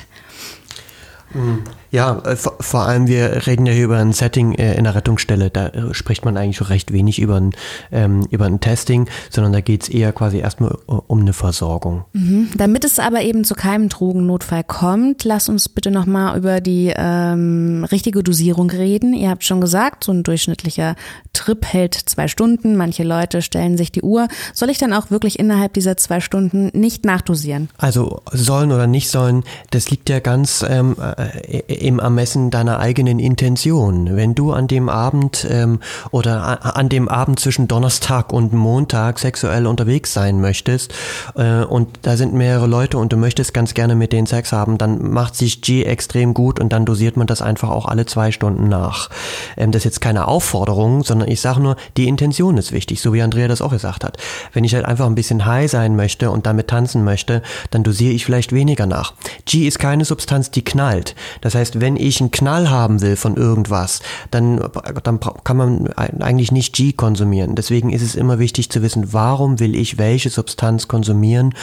Ja, 1.92 2.20
äh, 2.20 2.36
vor, 2.38 2.56
vor, 2.60 2.82
allem 2.82 3.08
wir 3.08 3.46
reden 3.46 3.66
ja 3.66 3.74
hier 3.74 3.86
über 3.86 3.98
ein 3.98 4.14
Setting 4.14 4.54
äh, 4.54 4.76
in 4.76 4.86
der 4.86 4.96
Rettungsstelle. 4.96 5.50
Da 5.50 5.68
äh, 5.68 5.94
spricht 5.94 6.24
man 6.24 6.38
eigentlich 6.38 6.70
recht 6.70 6.94
wenig 6.94 7.20
über 7.20 7.36
ein, 7.36 7.52
ähm, 7.92 8.26
über 8.32 8.46
ein 8.46 8.62
Testing, 8.62 9.08
sondern 9.30 9.52
da 9.52 9.62
geht 9.62 9.84
es 9.84 9.90
eher 9.90 10.14
quasi 10.14 10.40
erstmal 10.40 10.78
um 10.88 11.20
eine 11.20 11.34
Versorgung. 11.34 12.06
Mhm. 12.14 12.50
Damit 12.56 12.86
es 12.86 12.98
aber 12.98 13.22
eben 13.22 13.44
zu 13.44 13.56
keinem 13.56 13.90
Drogennotfall 13.90 14.64
kommt, 14.64 15.26
lass 15.26 15.50
uns 15.50 15.68
bitte 15.68 15.92
nochmal 15.92 16.38
über 16.38 16.62
die 16.62 16.94
ähm, 16.96 17.86
richtige 17.92 18.24
Dosierung 18.24 18.70
reden. 18.70 19.14
Ihr 19.14 19.30
habt 19.30 19.44
schon 19.44 19.60
gesagt, 19.60 20.06
so 20.06 20.14
ein 20.14 20.24
durchschnittlicher 20.24 20.96
Trip 21.34 21.66
hält 21.66 21.96
zwei 21.96 22.30
Stunden. 22.30 22.78
Manche 22.78 23.04
Leute 23.04 23.42
stellen 23.42 23.78
sich 23.78 23.92
die 23.92 24.02
Uhr. 24.02 24.30
Soll 24.54 24.70
ich 24.70 24.78
dann 24.78 24.94
auch 24.94 25.12
wirklich 25.12 25.40
innerhalb 25.40 25.74
dieser 25.74 25.98
zwei 25.98 26.22
Stunden 26.22 26.72
nicht 26.74 27.04
nachdosieren? 27.04 27.70
Also 27.78 28.22
sollen 28.32 28.72
oder 28.72 28.88
nicht 28.88 29.10
sollen, 29.10 29.44
das 29.72 29.90
liegt 29.90 30.08
ja 30.10 30.20
ganz 30.20 30.64
ähm, 30.68 30.96
äh, 31.18 31.81
im 31.82 32.00
Ermessen 32.00 32.52
deiner 32.52 32.80
eigenen 32.80 33.20
Intention. 33.20 34.16
Wenn 34.16 34.36
du 34.36 34.54
an 34.54 34.68
dem 34.68 34.90
Abend 34.90 35.46
ähm, 35.50 35.80
oder 36.12 36.76
an 36.78 36.90
dem 36.90 37.10
Abend 37.10 37.40
zwischen 37.40 37.68
Donnerstag 37.68 38.32
und 38.32 38.54
Montag 38.54 39.20
sexuell 39.20 39.68
unterwegs 39.68 40.14
sein 40.14 40.42
möchtest 40.42 40.94
äh, 41.36 41.64
und 41.64 42.00
da 42.04 42.18
sind 42.18 42.34
mehrere 42.34 42.68
Leute 42.68 42.98
und 42.98 43.12
du 43.12 43.18
möchtest 43.18 43.54
ganz 43.54 43.74
gerne 43.74 43.96
mit 43.96 44.14
denen 44.14 44.28
Sex 44.28 44.52
haben, 44.52 44.78
dann 44.78 45.12
macht 45.12 45.36
sich 45.36 45.62
G 45.62 45.84
extrem 45.84 46.34
gut 46.34 46.60
und 46.60 46.72
dann 46.74 46.86
dosiert 46.86 47.18
man 47.18 47.28
das 47.28 47.42
einfach 47.42 47.70
auch 47.70 47.86
alle 47.86 48.06
zwei 48.06 48.32
Stunden 48.32 48.70
nach. 48.70 49.10
Ähm, 49.58 49.72
das 49.72 49.82
ist 49.82 49.86
jetzt 49.86 50.02
keine 50.02 50.28
Aufforderung, 50.28 51.04
sondern 51.04 51.30
ich 51.30 51.42
sage 51.42 51.60
nur, 51.60 51.76
die 51.98 52.08
Intention 52.08 52.58
ist 52.58 52.72
wichtig, 52.72 53.02
so 53.02 53.14
wie 53.14 53.22
Andrea 53.22 53.48
das 53.48 53.62
auch 53.62 53.72
gesagt 53.72 54.04
hat. 54.04 54.18
Wenn 54.54 54.64
ich 54.64 54.76
halt 54.76 54.86
einfach 54.86 55.06
ein 55.06 55.16
bisschen 55.16 55.46
high 55.46 55.70
sein 55.70 55.96
möchte 55.96 56.32
und 56.32 56.46
damit 56.46 56.68
tanzen 56.68 57.04
möchte, 57.04 57.42
dann 57.72 57.84
dosiere 57.84 58.14
ich 58.14 58.26
vielleicht 58.26 58.54
weniger 58.54 58.86
nach. 58.86 59.14
G 59.46 59.68
ist 59.68 59.80
keine 59.80 60.06
Substanz, 60.06 60.52
die 60.52 60.64
knallt. 60.64 61.16
Das 61.42 61.56
heißt, 61.56 61.71
wenn 61.80 61.96
ich 61.96 62.20
einen 62.20 62.32
Knall 62.32 62.70
haben 62.70 63.02
will 63.02 63.16
von 63.16 63.38
irgendwas, 63.38 64.02
dann, 64.32 64.62
dann 65.04 65.20
kann 65.44 65.58
man 65.58 65.88
eigentlich 65.94 66.52
nicht 66.52 66.74
G 66.74 66.94
konsumieren. 66.94 67.56
Deswegen 67.56 67.92
ist 67.92 68.02
es 68.02 68.16
immer 68.16 68.40
wichtig 68.40 68.70
zu 68.70 68.82
wissen, 68.82 69.14
warum 69.14 69.60
will 69.60 69.76
ich 69.76 69.98
welche 69.98 70.30
Substanz 70.30 70.88
konsumieren, 70.88 71.54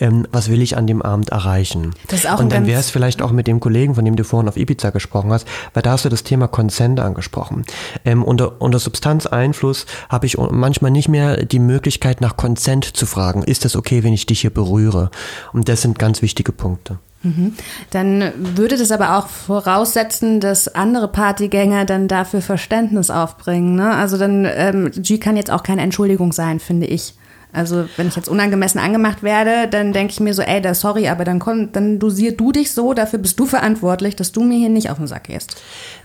ähm, 0.00 0.26
was 0.32 0.48
will 0.48 0.62
ich 0.62 0.76
an 0.76 0.86
dem 0.86 1.02
Abend 1.02 1.30
erreichen. 1.30 1.94
und 2.42 2.52
dann 2.52 2.66
wäre 2.66 2.80
es 2.80 2.90
vielleicht 2.90 3.22
auch 3.22 3.32
mit 3.32 3.46
dem 3.46 3.60
Kollegen, 3.60 3.94
von 3.94 4.04
dem 4.04 4.16
du 4.16 4.24
vorhin 4.24 4.48
auf 4.48 4.56
Ibiza 4.56 4.90
gesprochen 4.90 5.32
hast, 5.32 5.46
weil 5.72 5.82
da 5.82 5.92
hast 5.92 6.04
du 6.04 6.08
das 6.08 6.24
Thema 6.24 6.48
Consent 6.48 7.00
angesprochen. 7.00 7.64
Ähm, 8.04 8.22
unter, 8.22 8.60
unter 8.60 8.78
Substanzeinfluss 8.78 9.86
habe 10.08 10.26
ich 10.26 10.36
manchmal 10.36 10.90
nicht 10.90 11.08
mehr 11.08 11.44
die 11.44 11.58
Möglichkeit 11.58 12.20
nach 12.20 12.36
Consent 12.36 12.96
zu 12.96 13.06
fragen, 13.06 13.42
ist 13.42 13.64
das 13.64 13.76
okay, 13.76 14.02
wenn 14.02 14.12
ich 14.12 14.26
dich 14.26 14.40
hier 14.40 14.50
berühre? 14.50 15.10
Und 15.52 15.68
das 15.68 15.82
sind 15.82 15.98
ganz 15.98 16.22
wichtige 16.22 16.52
Punkte. 16.52 16.98
Mhm. 17.24 17.54
Dann 17.90 18.32
würde 18.36 18.76
das 18.76 18.92
aber 18.92 19.18
auch 19.18 19.28
voraussetzen, 19.28 20.40
dass 20.40 20.68
andere 20.68 21.08
Partygänger 21.08 21.84
dann 21.84 22.06
dafür 22.06 22.42
Verständnis 22.42 23.10
aufbringen. 23.10 23.74
Ne? 23.74 23.94
Also 23.94 24.18
dann, 24.18 24.46
ähm, 24.48 24.90
G 24.94 25.18
kann 25.18 25.36
jetzt 25.36 25.50
auch 25.50 25.62
keine 25.62 25.82
Entschuldigung 25.82 26.32
sein, 26.32 26.60
finde 26.60 26.86
ich. 26.86 27.14
Also 27.54 27.86
wenn 27.96 28.08
ich 28.08 28.16
jetzt 28.16 28.28
unangemessen 28.28 28.80
angemacht 28.80 29.22
werde, 29.22 29.68
dann 29.68 29.92
denke 29.92 30.12
ich 30.12 30.20
mir 30.20 30.34
so, 30.34 30.42
ey, 30.42 30.60
da 30.60 30.74
sorry, 30.74 31.08
aber 31.08 31.24
dann, 31.24 31.38
komm, 31.38 31.72
dann 31.72 31.98
dosier 31.98 32.36
du 32.36 32.52
dich 32.52 32.72
so, 32.72 32.94
dafür 32.94 33.18
bist 33.18 33.38
du 33.38 33.46
verantwortlich, 33.46 34.16
dass 34.16 34.32
du 34.32 34.42
mir 34.42 34.58
hier 34.58 34.68
nicht 34.68 34.90
auf 34.90 34.98
den 34.98 35.06
Sack 35.06 35.24
gehst. 35.24 35.56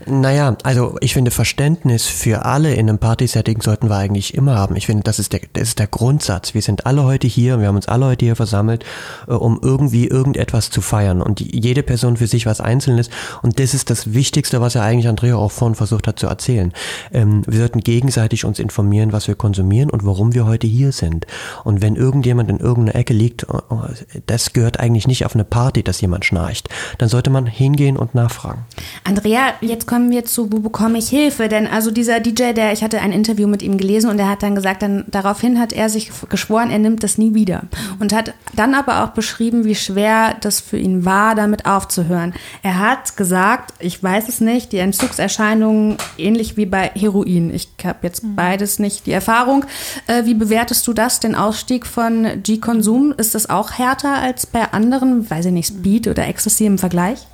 Naja, 0.06 0.56
also 0.62 0.96
ich 1.00 1.12
finde 1.14 1.30
Verständnis 1.30 2.06
für 2.06 2.44
alle 2.44 2.74
in 2.74 2.88
einem 2.88 2.98
Party-Setting 2.98 3.62
sollten 3.62 3.88
wir 3.88 3.96
eigentlich 3.96 4.34
immer 4.34 4.56
haben. 4.56 4.76
Ich 4.76 4.86
finde, 4.86 5.02
das 5.02 5.18
ist, 5.18 5.32
der, 5.32 5.40
das 5.52 5.64
ist 5.68 5.78
der 5.78 5.88
Grundsatz. 5.88 6.54
Wir 6.54 6.62
sind 6.62 6.86
alle 6.86 7.04
heute 7.04 7.26
hier, 7.26 7.60
wir 7.60 7.68
haben 7.68 7.76
uns 7.76 7.88
alle 7.88 8.06
heute 8.06 8.24
hier 8.24 8.36
versammelt, 8.36 8.84
äh, 9.28 9.32
um 9.32 9.58
irgendwie 9.62 10.06
irgendetwas 10.06 10.70
zu 10.70 10.80
feiern 10.80 11.20
und 11.20 11.40
jede 11.40 11.82
Person 11.82 12.16
für 12.16 12.26
sich 12.26 12.46
was 12.46 12.60
Einzelnes 12.60 13.10
und 13.42 13.58
das 13.58 13.74
ist 13.74 13.90
das 13.90 14.14
Wichtigste, 14.14 14.60
was 14.60 14.74
ja 14.74 14.82
eigentlich 14.82 15.08
Andrea 15.08 15.36
auch 15.36 15.52
vorhin 15.52 15.74
versucht 15.74 16.06
hat 16.06 16.18
zu 16.18 16.26
erzählen. 16.26 16.72
Ähm, 17.12 17.42
wir 17.46 17.58
sollten 17.58 17.80
gegenseitig 17.80 18.44
uns 18.44 18.58
informieren, 18.58 19.12
was 19.12 19.28
wir 19.28 19.34
konsumieren 19.34 19.90
und 19.90 20.04
warum 20.06 20.34
wir 20.34 20.46
heute 20.46 20.66
hier 20.66 20.92
sind. 20.92 21.26
Und 21.64 21.82
wenn 21.82 21.96
irgendjemand 21.96 22.50
in 22.50 22.58
irgendeiner 22.58 22.98
Ecke 22.98 23.14
liegt, 23.14 23.48
oh, 23.48 23.60
oh, 23.68 23.82
das 24.26 24.52
gehört 24.52 24.80
eigentlich 24.80 25.06
nicht 25.06 25.24
auf 25.24 25.34
eine 25.34 25.44
Party, 25.44 25.82
dass 25.82 26.00
jemand 26.00 26.24
schnarcht, 26.24 26.68
dann 26.98 27.08
sollte 27.08 27.30
man 27.30 27.46
hingehen 27.46 27.96
und 27.96 28.14
nachfragen. 28.14 28.64
Andrea, 29.04 29.54
jetzt 29.60 29.86
kommen 29.86 30.10
wir 30.10 30.24
zu, 30.24 30.52
wo 30.52 30.60
bekomme 30.60 30.98
ich 30.98 31.08
Hilfe? 31.08 31.48
Denn 31.48 31.66
also 31.66 31.90
dieser 31.90 32.20
DJ, 32.20 32.52
der, 32.52 32.72
ich 32.72 32.82
hatte 32.82 33.00
ein 33.00 33.12
Interview 33.12 33.46
mit 33.46 33.62
ihm 33.62 33.76
gelesen 33.78 34.10
und 34.10 34.18
er 34.18 34.28
hat 34.28 34.42
dann 34.42 34.54
gesagt, 34.54 34.82
dann 34.82 35.04
daraufhin 35.08 35.58
hat 35.58 35.72
er 35.72 35.88
sich 35.88 36.10
geschworen, 36.28 36.70
er 36.70 36.78
nimmt 36.78 37.02
das 37.02 37.18
nie 37.18 37.34
wieder. 37.34 37.64
Und 37.98 38.12
hat 38.12 38.34
dann 38.54 38.74
aber 38.74 39.04
auch 39.04 39.10
beschrieben, 39.10 39.64
wie 39.64 39.74
schwer 39.74 40.36
das 40.40 40.60
für 40.60 40.78
ihn 40.78 41.04
war, 41.04 41.34
damit 41.34 41.66
aufzuhören. 41.66 42.34
Er 42.62 42.78
hat 42.78 43.16
gesagt, 43.16 43.74
ich 43.78 44.02
weiß 44.02 44.28
es 44.28 44.40
nicht, 44.40 44.72
die 44.72 44.78
Entzugserscheinungen 44.78 45.96
ähnlich 46.18 46.56
wie 46.56 46.66
bei 46.66 46.90
Heroin. 46.94 47.52
Ich 47.52 47.68
habe 47.84 47.98
jetzt 48.02 48.22
mhm. 48.22 48.36
beides 48.36 48.78
nicht 48.78 49.06
die 49.06 49.12
Erfahrung. 49.12 49.64
Äh, 50.06 50.24
wie 50.24 50.34
bewertest 50.34 50.86
du 50.86 50.92
das 50.92 51.20
denn? 51.20 51.29
Den 51.30 51.36
Ausstieg 51.36 51.86
von 51.86 52.42
G-Konsum, 52.42 53.14
ist 53.16 53.34
das 53.34 53.48
auch 53.48 53.72
härter 53.72 54.14
als 54.16 54.46
bei 54.46 54.72
anderen, 54.72 55.30
weiß 55.30 55.46
ich 55.46 55.52
nicht, 55.52 55.68
Speed 55.68 56.08
oder 56.08 56.26
Ecstasy 56.26 56.66
im 56.66 56.76
Vergleich? 56.76 57.26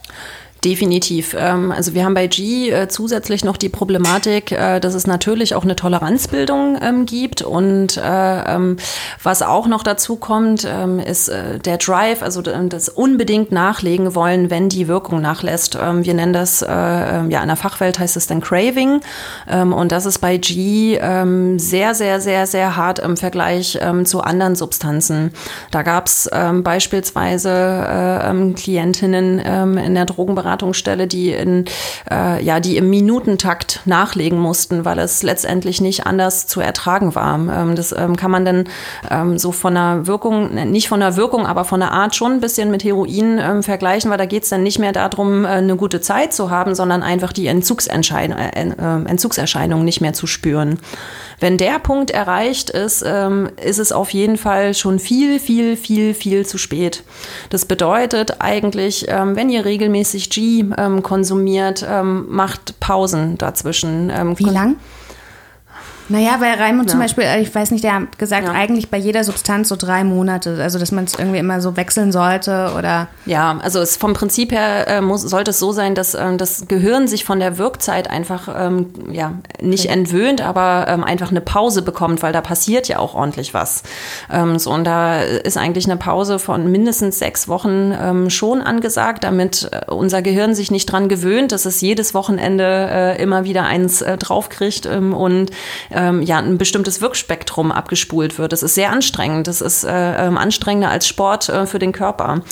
Definitiv. 0.67 1.37
Ähm, 1.39 1.71
also 1.71 1.95
wir 1.95 2.05
haben 2.05 2.15
bei 2.15 2.27
G 2.27 2.71
äh, 2.71 2.89
zusätzlich 2.89 3.45
noch 3.45 3.57
die 3.57 3.69
Problematik, 3.69 4.51
äh, 4.51 4.81
dass 4.81 4.95
es 4.95 5.07
natürlich 5.07 5.55
auch 5.55 5.63
eine 5.63 5.77
Toleranzbildung 5.77 6.77
ähm, 6.83 7.07
gibt 7.07 7.41
und 7.41 7.97
äh, 7.97 8.03
ähm, 8.03 8.77
was 9.23 9.43
auch 9.43 9.69
noch 9.69 9.85
dazu 9.85 10.17
kommt, 10.17 10.65
ist 11.05 11.31
der 11.65 11.77
Drive, 11.79 12.23
also 12.23 12.43
das 12.43 12.89
unbedingt 12.89 13.53
nachlegen 13.53 14.15
wollen, 14.15 14.51
wenn 14.51 14.69
die 14.69 14.89
Wirkung 14.89 15.21
nachlässt. 15.21 15.75
wir 15.75 16.15
nennen 16.15 16.33
das, 16.33 16.61
ja 16.61 17.21
in 17.21 17.49
der 17.49 17.57
Fachwelt 17.57 17.99
heißt 17.99 18.17
es 18.17 18.27
dann 18.27 18.41
Craving 18.41 19.01
und 19.47 19.93
das 19.93 20.07
ist 20.07 20.19
bei 20.19 20.37
G 20.39 20.99
sehr, 21.57 21.95
sehr, 21.95 22.21
sehr, 22.21 22.47
sehr 22.47 22.77
hart 22.77 22.99
im 22.99 23.17
Vergleich 23.17 23.79
zu 24.05 24.21
anderen 24.21 24.57
Substanzen. 24.57 25.33
Da 25.71 25.83
gab 25.83 26.07
es 26.07 26.31
beispielsweise 26.63 28.55
Klientinnen 28.57 29.39
in 29.39 29.95
der 29.95 30.05
Drogenberatung, 30.05 30.56
Beratungsstelle, 30.57 31.07
die 31.07 31.33
in 31.33 31.67
äh, 32.11 32.43
ja 32.43 32.61
die 32.61 32.77
im 32.77 32.89
Minutentakt 32.91 33.81
nachlegen 33.85 34.39
mussten, 34.39 34.85
weil 34.85 34.99
es 34.99 35.23
letztendlich 35.23 35.81
nicht 35.81 36.07
anders 36.07 36.47
zu 36.47 36.61
ertragen 36.61 37.15
war. 37.15 37.35
Ähm, 37.35 37.75
das 37.77 37.93
ähm, 37.93 38.17
kann 38.17 38.31
man 38.31 38.45
dann 38.45 38.65
ähm, 39.11 39.39
so 39.39 39.53
von 39.53 39.75
der 39.75 40.07
Wirkung, 40.07 40.55
nicht 40.71 40.89
von 40.89 41.01
der 41.01 41.17
Wirkung, 41.17 41.47
aber 41.47 41.65
von 41.65 41.81
der 41.81 41.93
Art 41.93 42.15
schon 42.15 42.33
ein 42.33 42.41
bisschen 42.41 42.71
mit 42.71 42.85
Heroin 42.85 43.39
ähm, 43.39 43.63
vergleichen, 43.63 44.11
weil 44.11 44.19
da 44.19 44.27
geht 44.27 44.45
es 44.45 44.49
dann 44.49 44.63
nicht 44.63 44.79
mehr 44.79 44.93
darum, 44.93 45.45
äh, 45.45 45.49
eine 45.49 45.77
gute 45.77 46.01
Zeit 46.01 46.33
zu 46.33 46.51
haben, 46.51 46.75
sondern 46.75 47.03
einfach 47.03 47.33
die 47.33 47.47
Entzugserscheinung, 47.47 48.39
äh, 48.39 48.69
äh, 48.69 49.05
Entzugserscheinungen 49.09 49.85
nicht 49.85 50.01
mehr 50.01 50.13
zu 50.13 50.27
spüren. 50.27 50.79
Wenn 51.39 51.59
der 51.59 51.79
Punkt 51.79 52.11
erreicht 52.11 52.71
ist, 52.71 53.05
ähm, 53.07 53.51
ist 53.63 53.79
es 53.79 53.93
auf 53.93 54.11
jeden 54.11 54.37
Fall 54.37 54.75
schon 54.75 54.99
viel, 54.99 55.39
viel, 55.39 55.77
viel, 55.77 56.15
viel 56.15 56.47
zu 56.47 56.59
spät. 56.59 57.03
Das 57.51 57.67
bedeutet 57.67 58.41
eigentlich, 58.41 59.07
ähm, 59.09 59.37
wenn 59.37 59.51
ihr 59.51 59.65
regelmäßig 59.65 60.31
G 60.31 60.65
ähm, 60.77 61.03
konsumiert, 61.03 61.87
ähm, 61.89 62.27
macht 62.29 62.81
Pausen 62.81 63.37
dazwischen. 63.39 64.11
Ähm, 64.11 64.39
Wie 64.39 64.45
lang? 64.45 64.77
Naja, 66.09 66.37
weil 66.39 66.55
Raimund 66.55 66.89
ja. 66.89 66.93
zum 66.93 67.01
Beispiel, 67.01 67.25
äh, 67.25 67.41
ich 67.41 67.55
weiß 67.55 67.71
nicht, 67.73 67.83
der 67.83 67.95
hat 67.95 68.19
gesagt, 68.19 68.47
ja. 68.47 68.53
eigentlich 68.53 68.91
bei 68.91 68.97
jeder 68.97 69.25
Substanz 69.25 69.69
so 69.69 69.77
drei 69.77 70.05
Monate. 70.05 70.59
Also, 70.63 70.79
dass 70.79 70.93
man 70.93 71.05
es 71.05 71.15
irgendwie 71.15 71.39
immer 71.39 71.61
so 71.61 71.77
wechseln 71.77 72.13
sollte 72.13 72.73
oder. 72.77 73.09
Ja, 73.25 73.59
also 73.63 73.81
es 73.81 73.97
vom 73.97 74.15
Prinzip 74.15 74.53
her 74.53 74.87
äh, 74.87 75.01
muss, 75.01 75.23
sollte 75.23 75.51
es 75.51 75.59
so 75.59 75.73
sein, 75.73 75.95
dass 75.95 76.15
ähm, 76.15 76.39
das 76.39 76.69
Gehirn 76.69 77.09
sich 77.09 77.25
von 77.25 77.41
der 77.41 77.59
Wirkzeit 77.59 78.09
einfach 78.09 78.49
ähm, 78.57 78.87
ja, 79.11 79.33
nicht 79.61 79.87
okay. 79.87 79.99
entwöhnt, 79.99 80.41
aber 80.41 80.87
ähm, 80.89 81.03
einfach 81.03 81.31
eine 81.31 81.41
Pause 81.41 81.83
bekommt, 81.83 82.23
weil 82.23 82.33
da 82.33 82.41
passiert 82.41 82.89
ja 82.89 82.99
auch 82.99 83.15
ordentlich 83.15 83.53
was. 83.55 83.83
Ähm, 84.31 84.59
so, 84.59 84.73
und 84.73 84.85
da 84.85 85.21
ist 85.23 85.57
eigentlich 85.57 85.87
eine 85.87 85.97
Pause 85.97 86.39
von 86.39 86.71
mindestens 86.71 87.19
sechs 87.19 87.49
Wochen 87.49 87.93
ähm, 88.01 88.31
schon 88.31 88.63
angesagt, 88.63 89.25
damit 89.25 89.69
äh, 89.73 89.91
unser 89.91 90.23
Gehirn 90.23 90.55
sich 90.55 90.71
nicht 90.71 90.87
dran 90.87 91.09
gewöhnt, 91.09 91.53
dass 91.53 91.65
es 91.65 91.81
jedes 91.81 92.15
Wochenende 92.15 92.89
äh, 92.91 93.23
immer 93.23 93.45
wieder 93.45 93.65
eins 93.65 94.03
äh, 94.03 94.17
draufkriegt 94.17 94.87
ähm, 94.87 95.13
und 95.13 95.51
ähm, 95.97 96.23
ja 96.23 96.39
ein 96.39 96.59
bestimmtes 96.59 97.01
Wirkspektrum 97.01 97.73
abgespult 97.73 98.39
wird. 98.39 98.53
Das 98.53 98.63
ist 98.63 98.75
sehr 98.75 98.93
anstrengend. 98.93 99.49
Das 99.49 99.61
ist 99.61 99.85
äh, 99.85 100.27
ähm, 100.27 100.39
anstrengender 100.39 100.91
als 100.91 101.09
Sport 101.09 101.49
äh, 101.49 101.67
für 101.67 101.79
den 101.79 101.93
Körper. 101.93 102.43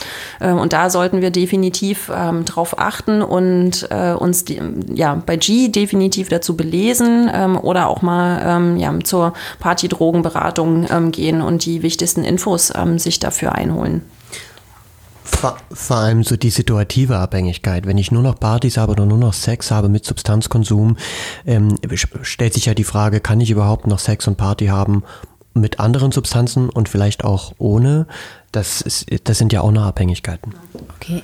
Äh, 0.40 0.50
und 0.50 0.72
da 0.72 0.90
sollten 0.90 1.20
wir 1.20 1.30
definitiv 1.30 2.10
ähm, 2.14 2.44
drauf 2.44 2.78
achten 2.78 3.22
und 3.22 3.86
äh, 3.90 4.12
uns 4.12 4.44
die, 4.44 4.60
ja 4.94 5.22
bei 5.26 5.36
G 5.36 5.68
definitiv 5.68 6.28
dazu 6.28 6.56
belesen 6.56 7.30
ähm, 7.32 7.56
oder 7.56 7.88
auch 7.88 8.02
mal 8.02 8.42
ähm, 8.44 8.76
ja, 8.76 8.92
zur 9.04 9.34
Partydrogenberatung 9.60 10.86
ähm, 10.90 11.12
gehen 11.12 11.42
und 11.42 11.64
die 11.64 11.82
wichtigsten 11.82 12.24
Infos 12.24 12.72
sich 12.96 13.18
dafür 13.18 13.54
einholen. 13.54 14.02
Vor, 15.40 15.56
vor, 15.72 15.96
allem 15.96 16.24
so 16.24 16.36
die 16.36 16.50
situative 16.50 17.18
Abhängigkeit. 17.18 17.86
Wenn 17.86 17.98
ich 17.98 18.10
nur 18.10 18.22
noch 18.22 18.38
Partys 18.38 18.76
habe 18.76 18.92
oder 18.92 19.06
nur 19.06 19.18
noch 19.18 19.34
Sex 19.34 19.70
habe 19.70 19.88
mit 19.88 20.04
Substanzkonsum, 20.04 20.96
ähm, 21.46 21.78
stellt 22.22 22.54
sich 22.54 22.66
ja 22.66 22.74
die 22.74 22.84
Frage, 22.84 23.20
kann 23.20 23.40
ich 23.40 23.50
überhaupt 23.50 23.86
noch 23.86 23.98
Sex 23.98 24.26
und 24.26 24.36
Party 24.36 24.66
haben 24.66 25.02
mit 25.52 25.80
anderen 25.80 26.12
Substanzen 26.12 26.70
und 26.70 26.88
vielleicht 26.88 27.24
auch 27.24 27.52
ohne? 27.58 28.06
Das, 28.52 28.80
ist, 28.80 29.06
das 29.24 29.38
sind 29.38 29.52
ja 29.52 29.60
auch 29.60 29.72
noch 29.72 29.84
Abhängigkeiten. 29.84 30.54
Okay. 30.96 31.22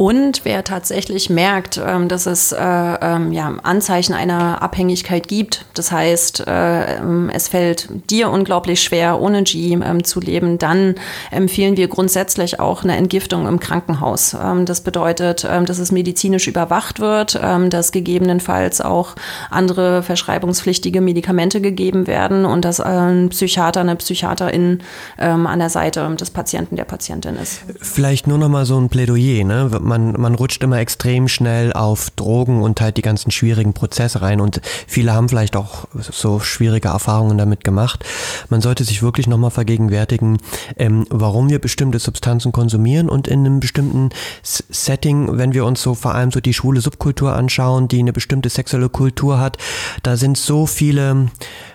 Und 0.00 0.46
wer 0.46 0.64
tatsächlich 0.64 1.28
merkt, 1.28 1.78
ähm, 1.86 2.08
dass 2.08 2.24
es 2.24 2.52
äh, 2.52 2.58
ähm, 2.58 3.32
ja, 3.32 3.52
Anzeichen 3.62 4.14
einer 4.14 4.62
Abhängigkeit 4.62 5.28
gibt, 5.28 5.66
das 5.74 5.92
heißt, 5.92 6.46
äh, 6.46 6.96
ähm, 6.96 7.30
es 7.30 7.48
fällt 7.48 7.90
dir 8.08 8.30
unglaublich 8.30 8.82
schwer, 8.82 9.20
ohne 9.20 9.42
G 9.42 9.78
zu 10.02 10.20
leben, 10.20 10.56
dann 10.56 10.94
empfehlen 11.30 11.76
wir 11.76 11.88
grundsätzlich 11.88 12.60
auch 12.60 12.82
eine 12.82 12.96
Entgiftung 12.96 13.46
im 13.46 13.60
Krankenhaus. 13.60 14.34
das 14.64 14.80
bedeutet, 14.80 15.44
dass 15.44 15.78
es 15.78 15.92
medizinisch 15.92 16.46
überwacht 16.46 17.00
wird, 17.00 17.34
dass 17.34 17.92
gegebenenfalls 17.92 18.80
auch 18.80 19.14
andere 19.50 20.02
verschreibungspflichtige 20.02 21.00
Medikamente 21.00 21.60
gegeben 21.60 22.06
werden 22.06 22.44
und 22.44 22.64
dass 22.64 22.80
ein 22.80 23.28
Psychiater, 23.30 23.80
eine 23.80 23.96
Psychiaterin 23.96 24.80
an 25.18 25.58
der 25.58 25.70
Seite 25.70 26.08
des 26.16 26.30
Patienten, 26.30 26.76
der 26.76 26.84
Patientin 26.84 27.36
ist. 27.36 27.62
Vielleicht 27.80 28.26
nur 28.26 28.38
noch 28.38 28.48
mal 28.48 28.64
so 28.64 28.78
ein 28.78 28.88
Plädoyer. 28.88 29.44
Ne? 29.44 29.70
Man, 29.90 30.12
man 30.18 30.36
rutscht 30.36 30.62
immer 30.62 30.78
extrem 30.78 31.28
schnell 31.28 31.72
auf 31.72 32.10
Drogen 32.10 32.62
und 32.62 32.80
halt 32.80 32.96
die 32.96 33.02
ganzen 33.02 33.30
schwierigen 33.30 33.74
Prozesse 33.74 34.22
rein 34.22 34.40
und 34.40 34.60
viele 34.86 35.12
haben 35.12 35.28
vielleicht 35.28 35.56
auch 35.56 35.86
so 35.94 36.38
schwierige 36.40 36.88
Erfahrungen 36.88 37.36
damit 37.36 37.64
gemacht. 37.64 38.04
Man 38.48 38.60
sollte 38.60 38.84
sich 38.84 39.02
wirklich 39.02 39.26
nochmal 39.26 39.50
vergegenwärtigen, 39.50 40.38
ähm, 40.76 41.06
warum 41.10 41.50
wir 41.50 41.58
bestimmte 41.58 41.98
Substanzen 41.98 42.52
konsumieren 42.52 43.08
und 43.08 43.26
in 43.26 43.40
einem 43.40 43.60
bestimmten 43.60 44.10
Setting, 44.42 45.36
wenn 45.36 45.52
wir 45.52 45.64
uns 45.66 45.82
so 45.82 45.94
vor 45.94 46.14
allem 46.14 46.30
so 46.30 46.40
die 46.40 46.54
schwule 46.54 46.80
Subkultur 46.80 47.34
anschauen, 47.34 47.88
die 47.88 47.98
eine 47.98 48.12
bestimmte 48.12 48.48
sexuelle 48.48 48.88
Kultur 48.88 49.40
hat, 49.40 49.58
da 50.04 50.16
sind 50.16 50.38
so 50.38 50.66
viele 50.66 51.28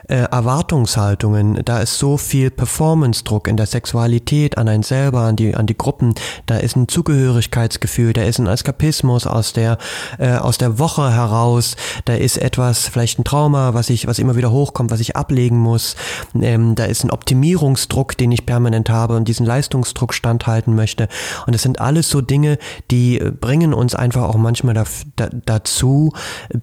äh, 0.08 0.16
Erwartungshaltungen, 0.16 1.62
da 1.66 1.80
ist 1.80 1.98
so 1.98 2.18
viel 2.18 2.52
Performance-Druck 2.52 3.48
in 3.48 3.58
der 3.58 3.66
Sexualität 3.66 4.58
an 4.58 4.68
einen 4.68 4.84
selber, 4.84 5.22
an 5.22 5.36
die, 5.36 5.56
an 5.56 5.66
die 5.66 5.78
Gruppen, 5.78 6.14
da 6.46 6.58
ist 6.58 6.76
ein 6.76 6.88
Zugehörigkeitsgefühl, 6.88 8.14
da 8.14 8.24
ist 8.24 8.40
ein 8.40 8.48
Eskapismus 8.48 9.26
aus 9.26 9.54
der, 9.54 9.78
äh, 10.20 10.36
aus 10.36 10.58
der 10.58 10.78
Woche 10.78 11.12
heraus, 11.12 11.76
da 12.06 12.14
ist 12.14 12.38
etwas, 12.38 12.88
vielleicht 12.88 13.20
ein 13.20 13.24
Trauma, 13.24 13.74
was 13.74 13.90
ich, 13.90 14.06
was 14.08 14.20
immer 14.20 14.36
wieder 14.36 14.52
hochkommt, 14.52 14.92
was 14.92 15.00
ich 15.00 15.16
ablegen 15.16 15.58
muss, 15.58 15.96
ähm, 16.40 16.76
da 16.76 16.86
ist 16.86 17.04
ein 17.04 17.12
Optimierungsdruck, 17.12 18.16
den 18.18 18.32
ich 18.32 18.46
permanent 18.46 18.90
habe 18.90 19.16
und 19.16 19.28
diesen 19.28 19.46
Leistungsdruck 19.46 20.14
standhalten 20.14 20.76
möchte. 20.76 21.08
Und 21.48 21.56
das 21.56 21.64
sind 21.64 21.82
alles 21.82 22.10
so 22.10 22.22
Dinge, 22.22 22.60
die 22.92 23.20
bringen 23.40 23.74
uns 23.74 23.96
einfach 23.96 24.24
auch 24.24 24.36
manchmal 24.36 24.76
da, 24.76 24.84
da, 25.16 25.30
dazu, 25.46 26.14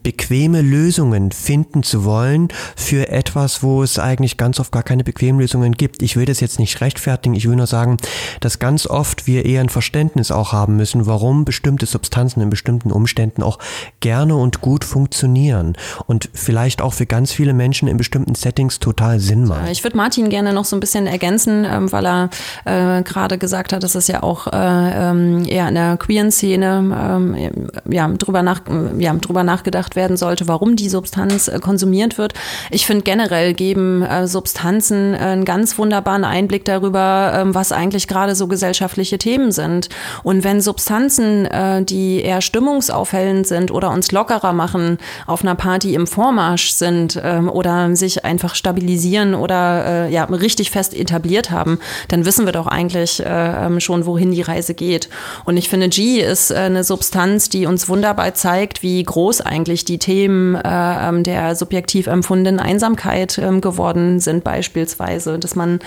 bequeme 0.02 0.62
Lösungen 0.62 1.32
finden 1.32 1.82
zu 1.82 2.04
wollen 2.04 2.48
für 2.76 3.08
etwas, 3.08 3.31
etwas, 3.32 3.62
wo 3.62 3.82
es 3.82 3.98
eigentlich 3.98 4.36
ganz 4.36 4.60
oft 4.60 4.72
gar 4.72 4.82
keine 4.82 5.04
bequemen 5.04 5.40
Lösungen 5.40 5.72
gibt. 5.72 6.02
Ich 6.02 6.16
will 6.16 6.26
das 6.26 6.40
jetzt 6.40 6.58
nicht 6.58 6.82
rechtfertigen, 6.82 7.34
ich 7.34 7.48
will 7.48 7.56
nur 7.56 7.66
sagen, 7.66 7.96
dass 8.40 8.58
ganz 8.58 8.86
oft 8.86 9.26
wir 9.26 9.46
eher 9.46 9.62
ein 9.62 9.70
Verständnis 9.70 10.30
auch 10.30 10.52
haben 10.52 10.76
müssen, 10.76 11.06
warum 11.06 11.46
bestimmte 11.46 11.86
Substanzen 11.86 12.42
in 12.42 12.50
bestimmten 12.50 12.92
Umständen 12.92 13.42
auch 13.42 13.58
gerne 14.00 14.36
und 14.36 14.60
gut 14.60 14.84
funktionieren 14.84 15.78
und 16.06 16.28
vielleicht 16.34 16.82
auch 16.82 16.92
für 16.92 17.06
ganz 17.06 17.32
viele 17.32 17.54
Menschen 17.54 17.88
in 17.88 17.96
bestimmten 17.96 18.34
Settings 18.34 18.80
total 18.80 19.18
Sinn 19.18 19.46
machen. 19.46 19.66
Ich 19.70 19.82
würde 19.82 19.96
Martin 19.96 20.28
gerne 20.28 20.52
noch 20.52 20.66
so 20.66 20.76
ein 20.76 20.80
bisschen 20.80 21.06
ergänzen, 21.06 21.64
ähm, 21.64 21.90
weil 21.90 22.06
er 22.06 22.28
äh, 22.66 23.02
gerade 23.02 23.38
gesagt 23.38 23.72
hat, 23.72 23.82
dass 23.82 23.94
es 23.94 24.08
ja 24.08 24.22
auch 24.22 24.46
äh, 24.46 24.50
ähm, 24.52 25.46
eher 25.46 25.68
in 25.68 25.74
der 25.74 25.96
queeren 25.96 26.30
Szene 26.30 26.82
ähm, 27.02 27.70
ja, 27.90 28.08
drüber, 28.08 28.42
nach, 28.42 28.60
ja, 28.98 29.14
drüber 29.14 29.42
nachgedacht 29.42 29.96
werden 29.96 30.18
sollte, 30.18 30.48
warum 30.48 30.76
die 30.76 30.90
Substanz 30.90 31.48
äh, 31.48 31.58
konsumiert 31.60 32.18
wird. 32.18 32.34
Ich 32.70 32.84
finde 32.84 33.04
generell 33.04 33.21
generell 33.22 33.54
geben 33.54 34.02
äh, 34.02 34.26
Substanzen 34.26 35.14
äh, 35.14 35.18
einen 35.18 35.44
ganz 35.44 35.78
wunderbaren 35.78 36.24
Einblick 36.24 36.64
darüber, 36.64 37.32
ähm, 37.36 37.54
was 37.54 37.70
eigentlich 37.70 38.08
gerade 38.08 38.34
so 38.34 38.48
gesellschaftliche 38.48 39.16
Themen 39.16 39.52
sind. 39.52 39.88
Und 40.24 40.42
wenn 40.42 40.60
Substanzen, 40.60 41.46
äh, 41.46 41.84
die 41.84 42.20
eher 42.20 42.40
stimmungsaufhellend 42.40 43.46
sind 43.46 43.70
oder 43.70 43.90
uns 43.90 44.10
lockerer 44.10 44.52
machen, 44.52 44.98
auf 45.28 45.42
einer 45.42 45.54
Party 45.54 45.94
im 45.94 46.08
Vormarsch 46.08 46.72
sind 46.72 47.20
ähm, 47.22 47.48
oder 47.48 47.94
sich 47.94 48.24
einfach 48.24 48.56
stabilisieren 48.56 49.34
oder 49.34 49.86
äh, 49.86 50.12
ja 50.12 50.24
richtig 50.24 50.72
fest 50.72 50.92
etabliert 50.92 51.52
haben, 51.52 51.78
dann 52.08 52.24
wissen 52.24 52.44
wir 52.44 52.52
doch 52.52 52.66
eigentlich 52.66 53.24
äh, 53.24 53.66
ähm, 53.66 53.78
schon, 53.78 54.04
wohin 54.04 54.32
die 54.32 54.42
Reise 54.42 54.74
geht. 54.74 55.08
Und 55.44 55.56
ich 55.56 55.68
finde, 55.68 55.88
G 55.88 56.20
ist 56.20 56.50
äh, 56.50 56.56
eine 56.56 56.82
Substanz, 56.82 57.48
die 57.48 57.66
uns 57.66 57.88
wunderbar 57.88 58.34
zeigt, 58.34 58.82
wie 58.82 59.02
groß 59.02 59.42
eigentlich 59.42 59.84
die 59.84 59.98
Themen 59.98 60.56
äh, 60.56 60.60
ähm, 60.64 61.22
der 61.22 61.54
subjektiv 61.54 62.08
empfundenen 62.08 62.58
Einsamkeit 62.58 63.11
Krankheit 63.12 63.38
ähm, 63.38 63.60
geworden 63.60 64.20
sind 64.20 64.42
beispielsweise, 64.44 65.38
dass 65.38 65.54
man 65.54 65.80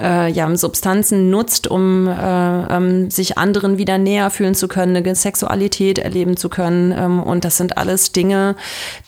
äh, 0.00 0.30
ja 0.30 0.54
Substanzen 0.56 1.30
nutzt, 1.30 1.68
um 1.68 2.08
äh, 2.08 2.12
ähm, 2.12 3.10
sich 3.10 3.38
anderen 3.38 3.78
wieder 3.78 3.98
näher 3.98 4.30
fühlen 4.30 4.54
zu 4.54 4.68
können, 4.68 4.96
eine 4.96 5.14
Sexualität 5.14 5.98
erleben 5.98 6.36
zu 6.36 6.48
können. 6.48 6.92
Ähm, 6.92 7.22
und 7.22 7.44
das 7.44 7.56
sind 7.56 7.78
alles 7.78 8.12
Dinge, 8.12 8.56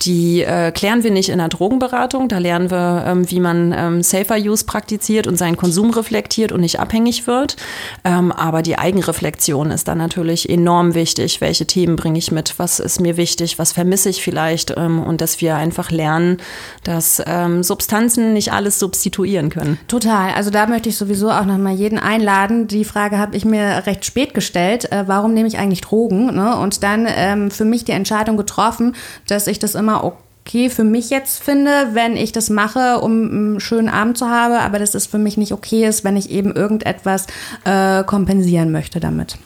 die 0.03 0.43
äh, 0.43 0.71
klären 0.71 1.03
wir 1.03 1.11
nicht 1.11 1.29
in 1.29 1.39
der 1.39 1.49
Drogenberatung. 1.49 2.29
Da 2.29 2.39
lernen 2.39 2.71
wir, 2.71 3.05
ähm, 3.07 3.31
wie 3.31 3.41
man 3.41 3.75
ähm, 3.77 4.03
Safer 4.03 4.37
Use 4.37 4.65
praktiziert 4.65 5.27
und 5.27 5.37
seinen 5.37 5.57
Konsum 5.57 5.91
reflektiert 5.91 6.53
und 6.53 6.61
nicht 6.61 6.79
abhängig 6.79 7.27
wird. 7.27 7.57
Ähm, 8.05 8.31
aber 8.33 8.63
die 8.63 8.79
Eigenreflexion 8.79 9.71
ist 9.71 9.89
dann 9.89 9.99
natürlich 9.99 10.49
enorm 10.49 10.95
wichtig. 10.95 11.41
Welche 11.41 11.67
Themen 11.67 11.97
bringe 11.97 12.19
ich 12.19 12.31
mit? 12.31 12.55
Was 12.59 12.79
ist 12.79 13.01
mir 13.01 13.17
wichtig? 13.17 13.59
Was 13.59 13.73
vermisse 13.73 14.09
ich 14.11 14.23
vielleicht? 14.23 14.75
und 14.75 15.21
dass 15.21 15.41
wir 15.41 15.57
einfach 15.57 15.91
lernen, 15.91 16.39
dass 16.85 17.23
ähm, 17.27 17.64
Substanzen 17.65 18.33
nicht 18.33 18.53
alles 18.53 18.79
substituieren 18.79 19.51
können. 19.51 19.79
Total. 19.89 20.33
Also 20.35 20.51
da 20.51 20.67
möchte 20.67 20.89
ich 20.89 20.97
sowieso 20.97 21.31
auch 21.31 21.45
nochmal 21.45 21.75
jeden 21.75 21.99
einladen. 21.99 22.67
Die 22.69 22.85
Frage 22.85 23.19
habe 23.19 23.37
ich 23.37 23.45
mir 23.45 23.83
recht 23.87 24.05
spät 24.05 24.35
gestellt. 24.35 24.91
Äh, 24.93 25.05
warum 25.07 25.35
nehme 25.35 25.49
ich 25.49 25.59
eigentlich 25.59 25.81
Drogen? 25.81 26.35
Ne? 26.35 26.57
Und 26.57 26.83
dann 26.83 27.07
ähm, 27.09 27.51
für 27.51 27.65
mich 27.65 27.85
die 27.85 27.93
Entscheidung 27.93 28.37
getroffen, 28.37 28.95
dass 29.27 29.47
ich 29.47 29.59
das 29.59 29.75
immer 29.75 30.05
okay 30.05 30.69
für 30.69 30.85
mich 30.85 31.11
jetzt 31.11 31.43
finde, 31.43 31.89
wenn 31.95 32.17
ich 32.17 32.33
das 32.33 32.51
mache, 32.51 33.01
um 33.01 33.13
einen 33.13 33.61
schönen 33.61 33.89
Abend 33.89 34.19
zu 34.19 34.29
haben, 34.29 34.55
aber 34.55 34.79
dass 34.79 34.95
es 34.95 35.07
für 35.07 35.19
mich 35.19 35.37
nicht 35.37 35.53
okay 35.53 35.87
ist, 35.87 36.05
wenn 36.05 36.17
ich 36.17 36.31
eben 36.31 36.55
irgendetwas 36.55 37.27
äh, 37.65 38.05
kompensieren 38.05 38.71
möchte 38.71 39.01
damit. 39.01 39.39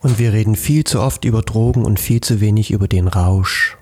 Und 0.00 0.18
wir 0.18 0.32
reden 0.32 0.56
viel 0.56 0.84
zu 0.84 1.00
oft 1.00 1.24
über 1.24 1.40
Drogen 1.42 1.84
und 1.84 1.98
viel 1.98 2.20
zu 2.20 2.40
wenig 2.40 2.72
über 2.72 2.88
den 2.88 3.08
Rausch. 3.08 3.78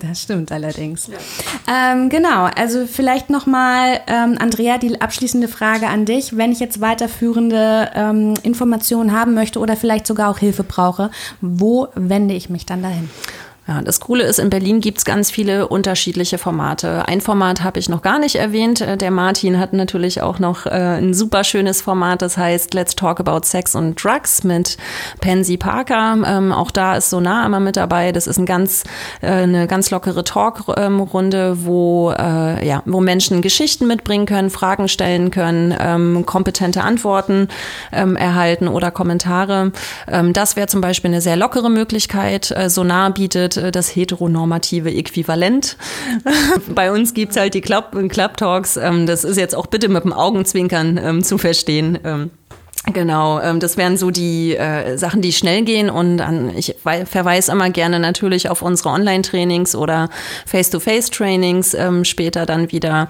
Das 0.00 0.22
stimmt 0.22 0.52
allerdings. 0.52 1.08
Ja. 1.08 1.92
Ähm, 1.92 2.08
genau, 2.08 2.44
also 2.56 2.86
vielleicht 2.86 3.30
nochmal, 3.30 4.00
ähm, 4.06 4.36
Andrea, 4.38 4.78
die 4.78 5.00
abschließende 5.00 5.48
Frage 5.48 5.88
an 5.88 6.04
dich. 6.04 6.36
Wenn 6.36 6.52
ich 6.52 6.60
jetzt 6.60 6.80
weiterführende 6.80 7.90
ähm, 7.94 8.34
Informationen 8.42 9.12
haben 9.12 9.34
möchte 9.34 9.58
oder 9.58 9.76
vielleicht 9.76 10.06
sogar 10.06 10.30
auch 10.30 10.38
Hilfe 10.38 10.64
brauche, 10.64 11.10
wo 11.40 11.88
wende 11.94 12.34
ich 12.34 12.50
mich 12.50 12.66
dann 12.66 12.82
dahin? 12.82 13.10
Ja, 13.68 13.82
das 13.82 13.98
Coole 13.98 14.22
ist, 14.22 14.38
in 14.38 14.48
Berlin 14.48 14.80
gibt's 14.80 15.04
ganz 15.04 15.32
viele 15.32 15.66
unterschiedliche 15.66 16.38
Formate. 16.38 17.08
Ein 17.08 17.20
Format 17.20 17.64
habe 17.64 17.80
ich 17.80 17.88
noch 17.88 18.00
gar 18.00 18.20
nicht 18.20 18.36
erwähnt. 18.36 18.80
Äh, 18.80 18.96
der 18.96 19.10
Martin 19.10 19.58
hat 19.58 19.72
natürlich 19.72 20.22
auch 20.22 20.38
noch 20.38 20.66
äh, 20.66 20.70
ein 20.70 21.14
super 21.14 21.42
schönes 21.42 21.80
Format, 21.80 22.22
das 22.22 22.36
heißt 22.36 22.74
Let's 22.74 22.94
Talk 22.94 23.18
About 23.18 23.40
Sex 23.42 23.74
and 23.74 24.00
Drugs 24.02 24.44
mit 24.44 24.76
Pansy 25.20 25.56
Parker. 25.56 26.16
Ähm, 26.24 26.52
auch 26.52 26.70
da 26.70 26.96
ist 26.96 27.10
Sonar 27.10 27.44
immer 27.44 27.58
mit 27.58 27.76
dabei. 27.76 28.12
Das 28.12 28.28
ist 28.28 28.38
ein 28.38 28.46
ganz, 28.46 28.84
äh, 29.20 29.26
eine 29.26 29.66
ganz 29.66 29.90
lockere 29.90 30.22
Talkrunde, 30.22 31.64
wo, 31.64 32.12
äh, 32.12 32.64
ja, 32.64 32.82
wo 32.86 33.00
Menschen 33.00 33.42
Geschichten 33.42 33.88
mitbringen 33.88 34.26
können, 34.26 34.50
Fragen 34.50 34.86
stellen 34.86 35.32
können, 35.32 35.74
ähm, 35.76 36.24
kompetente 36.24 36.82
Antworten 36.82 37.48
ähm, 37.90 38.14
erhalten 38.14 38.68
oder 38.68 38.92
Kommentare. 38.92 39.72
Ähm, 40.06 40.32
das 40.32 40.54
wäre 40.54 40.68
zum 40.68 40.80
Beispiel 40.80 41.10
eine 41.10 41.20
sehr 41.20 41.36
lockere 41.36 41.68
Möglichkeit. 41.68 42.52
Äh, 42.52 42.70
Sonar 42.70 43.10
bietet 43.10 43.55
äh, 43.56 43.72
das 43.72 43.94
heteronormative 43.94 44.90
Äquivalent. 44.90 45.76
Bei 46.74 46.92
uns 46.92 47.14
gibt 47.14 47.32
es 47.32 47.38
halt 47.38 47.54
die 47.54 47.60
Club, 47.60 47.96
Club 48.08 48.36
Talks. 48.36 48.76
Ähm, 48.76 49.06
das 49.06 49.24
ist 49.24 49.36
jetzt 49.36 49.54
auch 49.54 49.66
bitte 49.66 49.88
mit 49.88 50.04
dem 50.04 50.12
Augenzwinkern 50.12 50.98
ähm, 51.02 51.22
zu 51.22 51.38
verstehen. 51.38 51.98
Ähm, 52.04 52.30
Genau, 52.92 53.40
das 53.58 53.76
wären 53.76 53.96
so 53.96 54.12
die 54.12 54.54
äh, 54.54 54.96
Sachen, 54.96 55.20
die 55.20 55.32
schnell 55.32 55.62
gehen 55.62 55.90
und 55.90 56.22
ich 56.56 56.76
verweise 56.82 57.50
immer 57.50 57.68
gerne 57.70 57.98
natürlich 57.98 58.48
auf 58.48 58.62
unsere 58.62 58.90
Online-Trainings 58.90 59.74
oder 59.74 60.08
Face-to-Face-Trainings 60.46 61.76
später 62.02 62.46
dann 62.46 62.70
wieder 62.70 63.08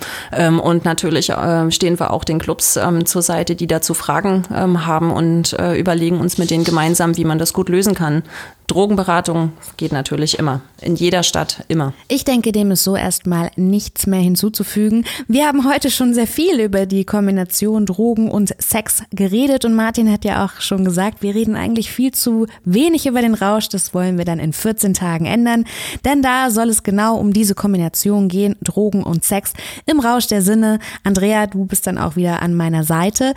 und 0.63 0.87
natürlich 0.87 1.29
äh, 1.29 1.71
stehen 1.71 2.01
wir 2.01 2.11
auch 2.11 2.25
den 2.25 2.39
Clubs 2.39 2.81
zur 3.05 3.21
Seite, 3.21 3.55
die 3.55 3.67
dazu 3.67 3.93
Fragen 3.93 4.45
haben 4.51 5.11
und 5.11 5.53
überlegen 5.53 6.21
uns 6.21 6.39
mit 6.39 6.51
denen 6.51 6.65
gemeinsam, 6.65 7.19
wie 7.19 7.25
man 7.27 7.39
das 7.39 7.53
gut 7.53 7.69
lösen 7.69 7.95
kann. 7.95 8.23
Drogenberatung 8.67 9.53
geht 9.77 9.93
natürlich 9.93 10.39
immer. 10.39 10.61
In 10.81 10.97
jeder 10.97 11.23
Stadt 11.23 11.65
immer. 11.69 11.95
Ich 12.09 12.25
denke, 12.25 12.51
dem 12.51 12.73
ist 12.73 12.83
so 12.83 12.97
erstmal 12.97 13.51
nichts 13.57 14.07
mehr 14.07 14.21
hinzuzufügen. 14.21 15.05
Wir 15.29 15.47
haben 15.47 15.69
heute 15.69 15.91
schon 15.91 16.15
sehr 16.15 16.27
viel 16.27 16.61
über 16.61 16.85
die 16.85 17.05
Kombination 17.05 17.87
Drogen 17.87 18.29
und 18.29 18.55
Sex 18.59 19.05
geredet 19.11 19.65
und 19.65 19.75
Martin 19.75 20.11
hat 20.11 20.25
ja 20.25 20.45
auch 20.45 20.61
schon 20.61 20.85
gesagt, 20.85 21.23
wir 21.23 21.35
reden 21.35 21.55
eigentlich 21.55 21.93
viel 21.93 22.13
zu 22.13 22.47
wenig 22.65 23.07
über 23.07 23.23
den 23.23 23.35
Rausch. 23.35 23.69
Das 23.69 23.95
wollen 23.95 24.19
wir 24.19 24.25
dann 24.25 24.41
in 24.41 24.53
14 24.53 24.95
Tagen 24.95 25.27
ändern, 25.27 25.65
denn 26.05 26.21
da 26.21 26.51
soll 26.51 26.69
es 26.69 26.83
genau 26.83 27.17
um 27.17 27.33
diese 27.33 27.55
Kombination 27.55 28.29
gehen, 28.29 28.57
Drogen 28.63 29.05
und 29.05 29.25
Sex 29.25 29.53
im 29.87 30.01
Rausch 30.01 30.27
der 30.27 30.43
Sinne. 30.43 30.81
Andrea, 31.05 31.47
du 31.47 31.67
bist 31.67 31.87
dann 31.87 31.99
auch 31.99 32.17
wieder 32.17 32.43
an 32.43 32.55
meiner 32.55 32.83
Seite. 32.83 33.35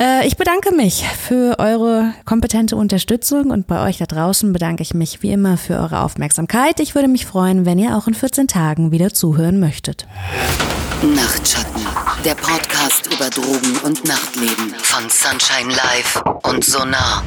Äh, 0.00 0.26
ich 0.26 0.36
bedanke 0.36 0.74
mich 0.74 1.04
für 1.04 1.60
eure 1.60 2.12
kompetente 2.24 2.74
Unterstützung 2.74 3.50
und 3.50 3.68
bei 3.68 3.86
euch 3.86 3.98
da 3.98 4.06
draußen 4.06 4.52
bedanke 4.52 4.63
bedanke 4.64 4.82
ich 4.82 4.94
mich 4.94 5.22
wie 5.22 5.30
immer 5.30 5.58
für 5.58 5.74
eure 5.74 6.00
Aufmerksamkeit. 6.00 6.80
Ich 6.80 6.94
würde 6.94 7.06
mich 7.06 7.26
freuen, 7.26 7.66
wenn 7.66 7.78
ihr 7.78 7.98
auch 7.98 8.06
in 8.06 8.14
14 8.14 8.48
Tagen 8.48 8.92
wieder 8.92 9.12
zuhören 9.12 9.60
möchtet. 9.60 10.06
Nachtschatten, 11.02 11.82
der 12.24 12.34
Podcast 12.34 13.12
über 13.12 13.28
Drogen 13.28 13.76
und 13.84 14.08
Nachtleben 14.08 14.74
von 14.78 15.10
Sunshine 15.10 15.68
Live 15.68 16.22
und 16.44 16.64
Sonar. 16.64 17.22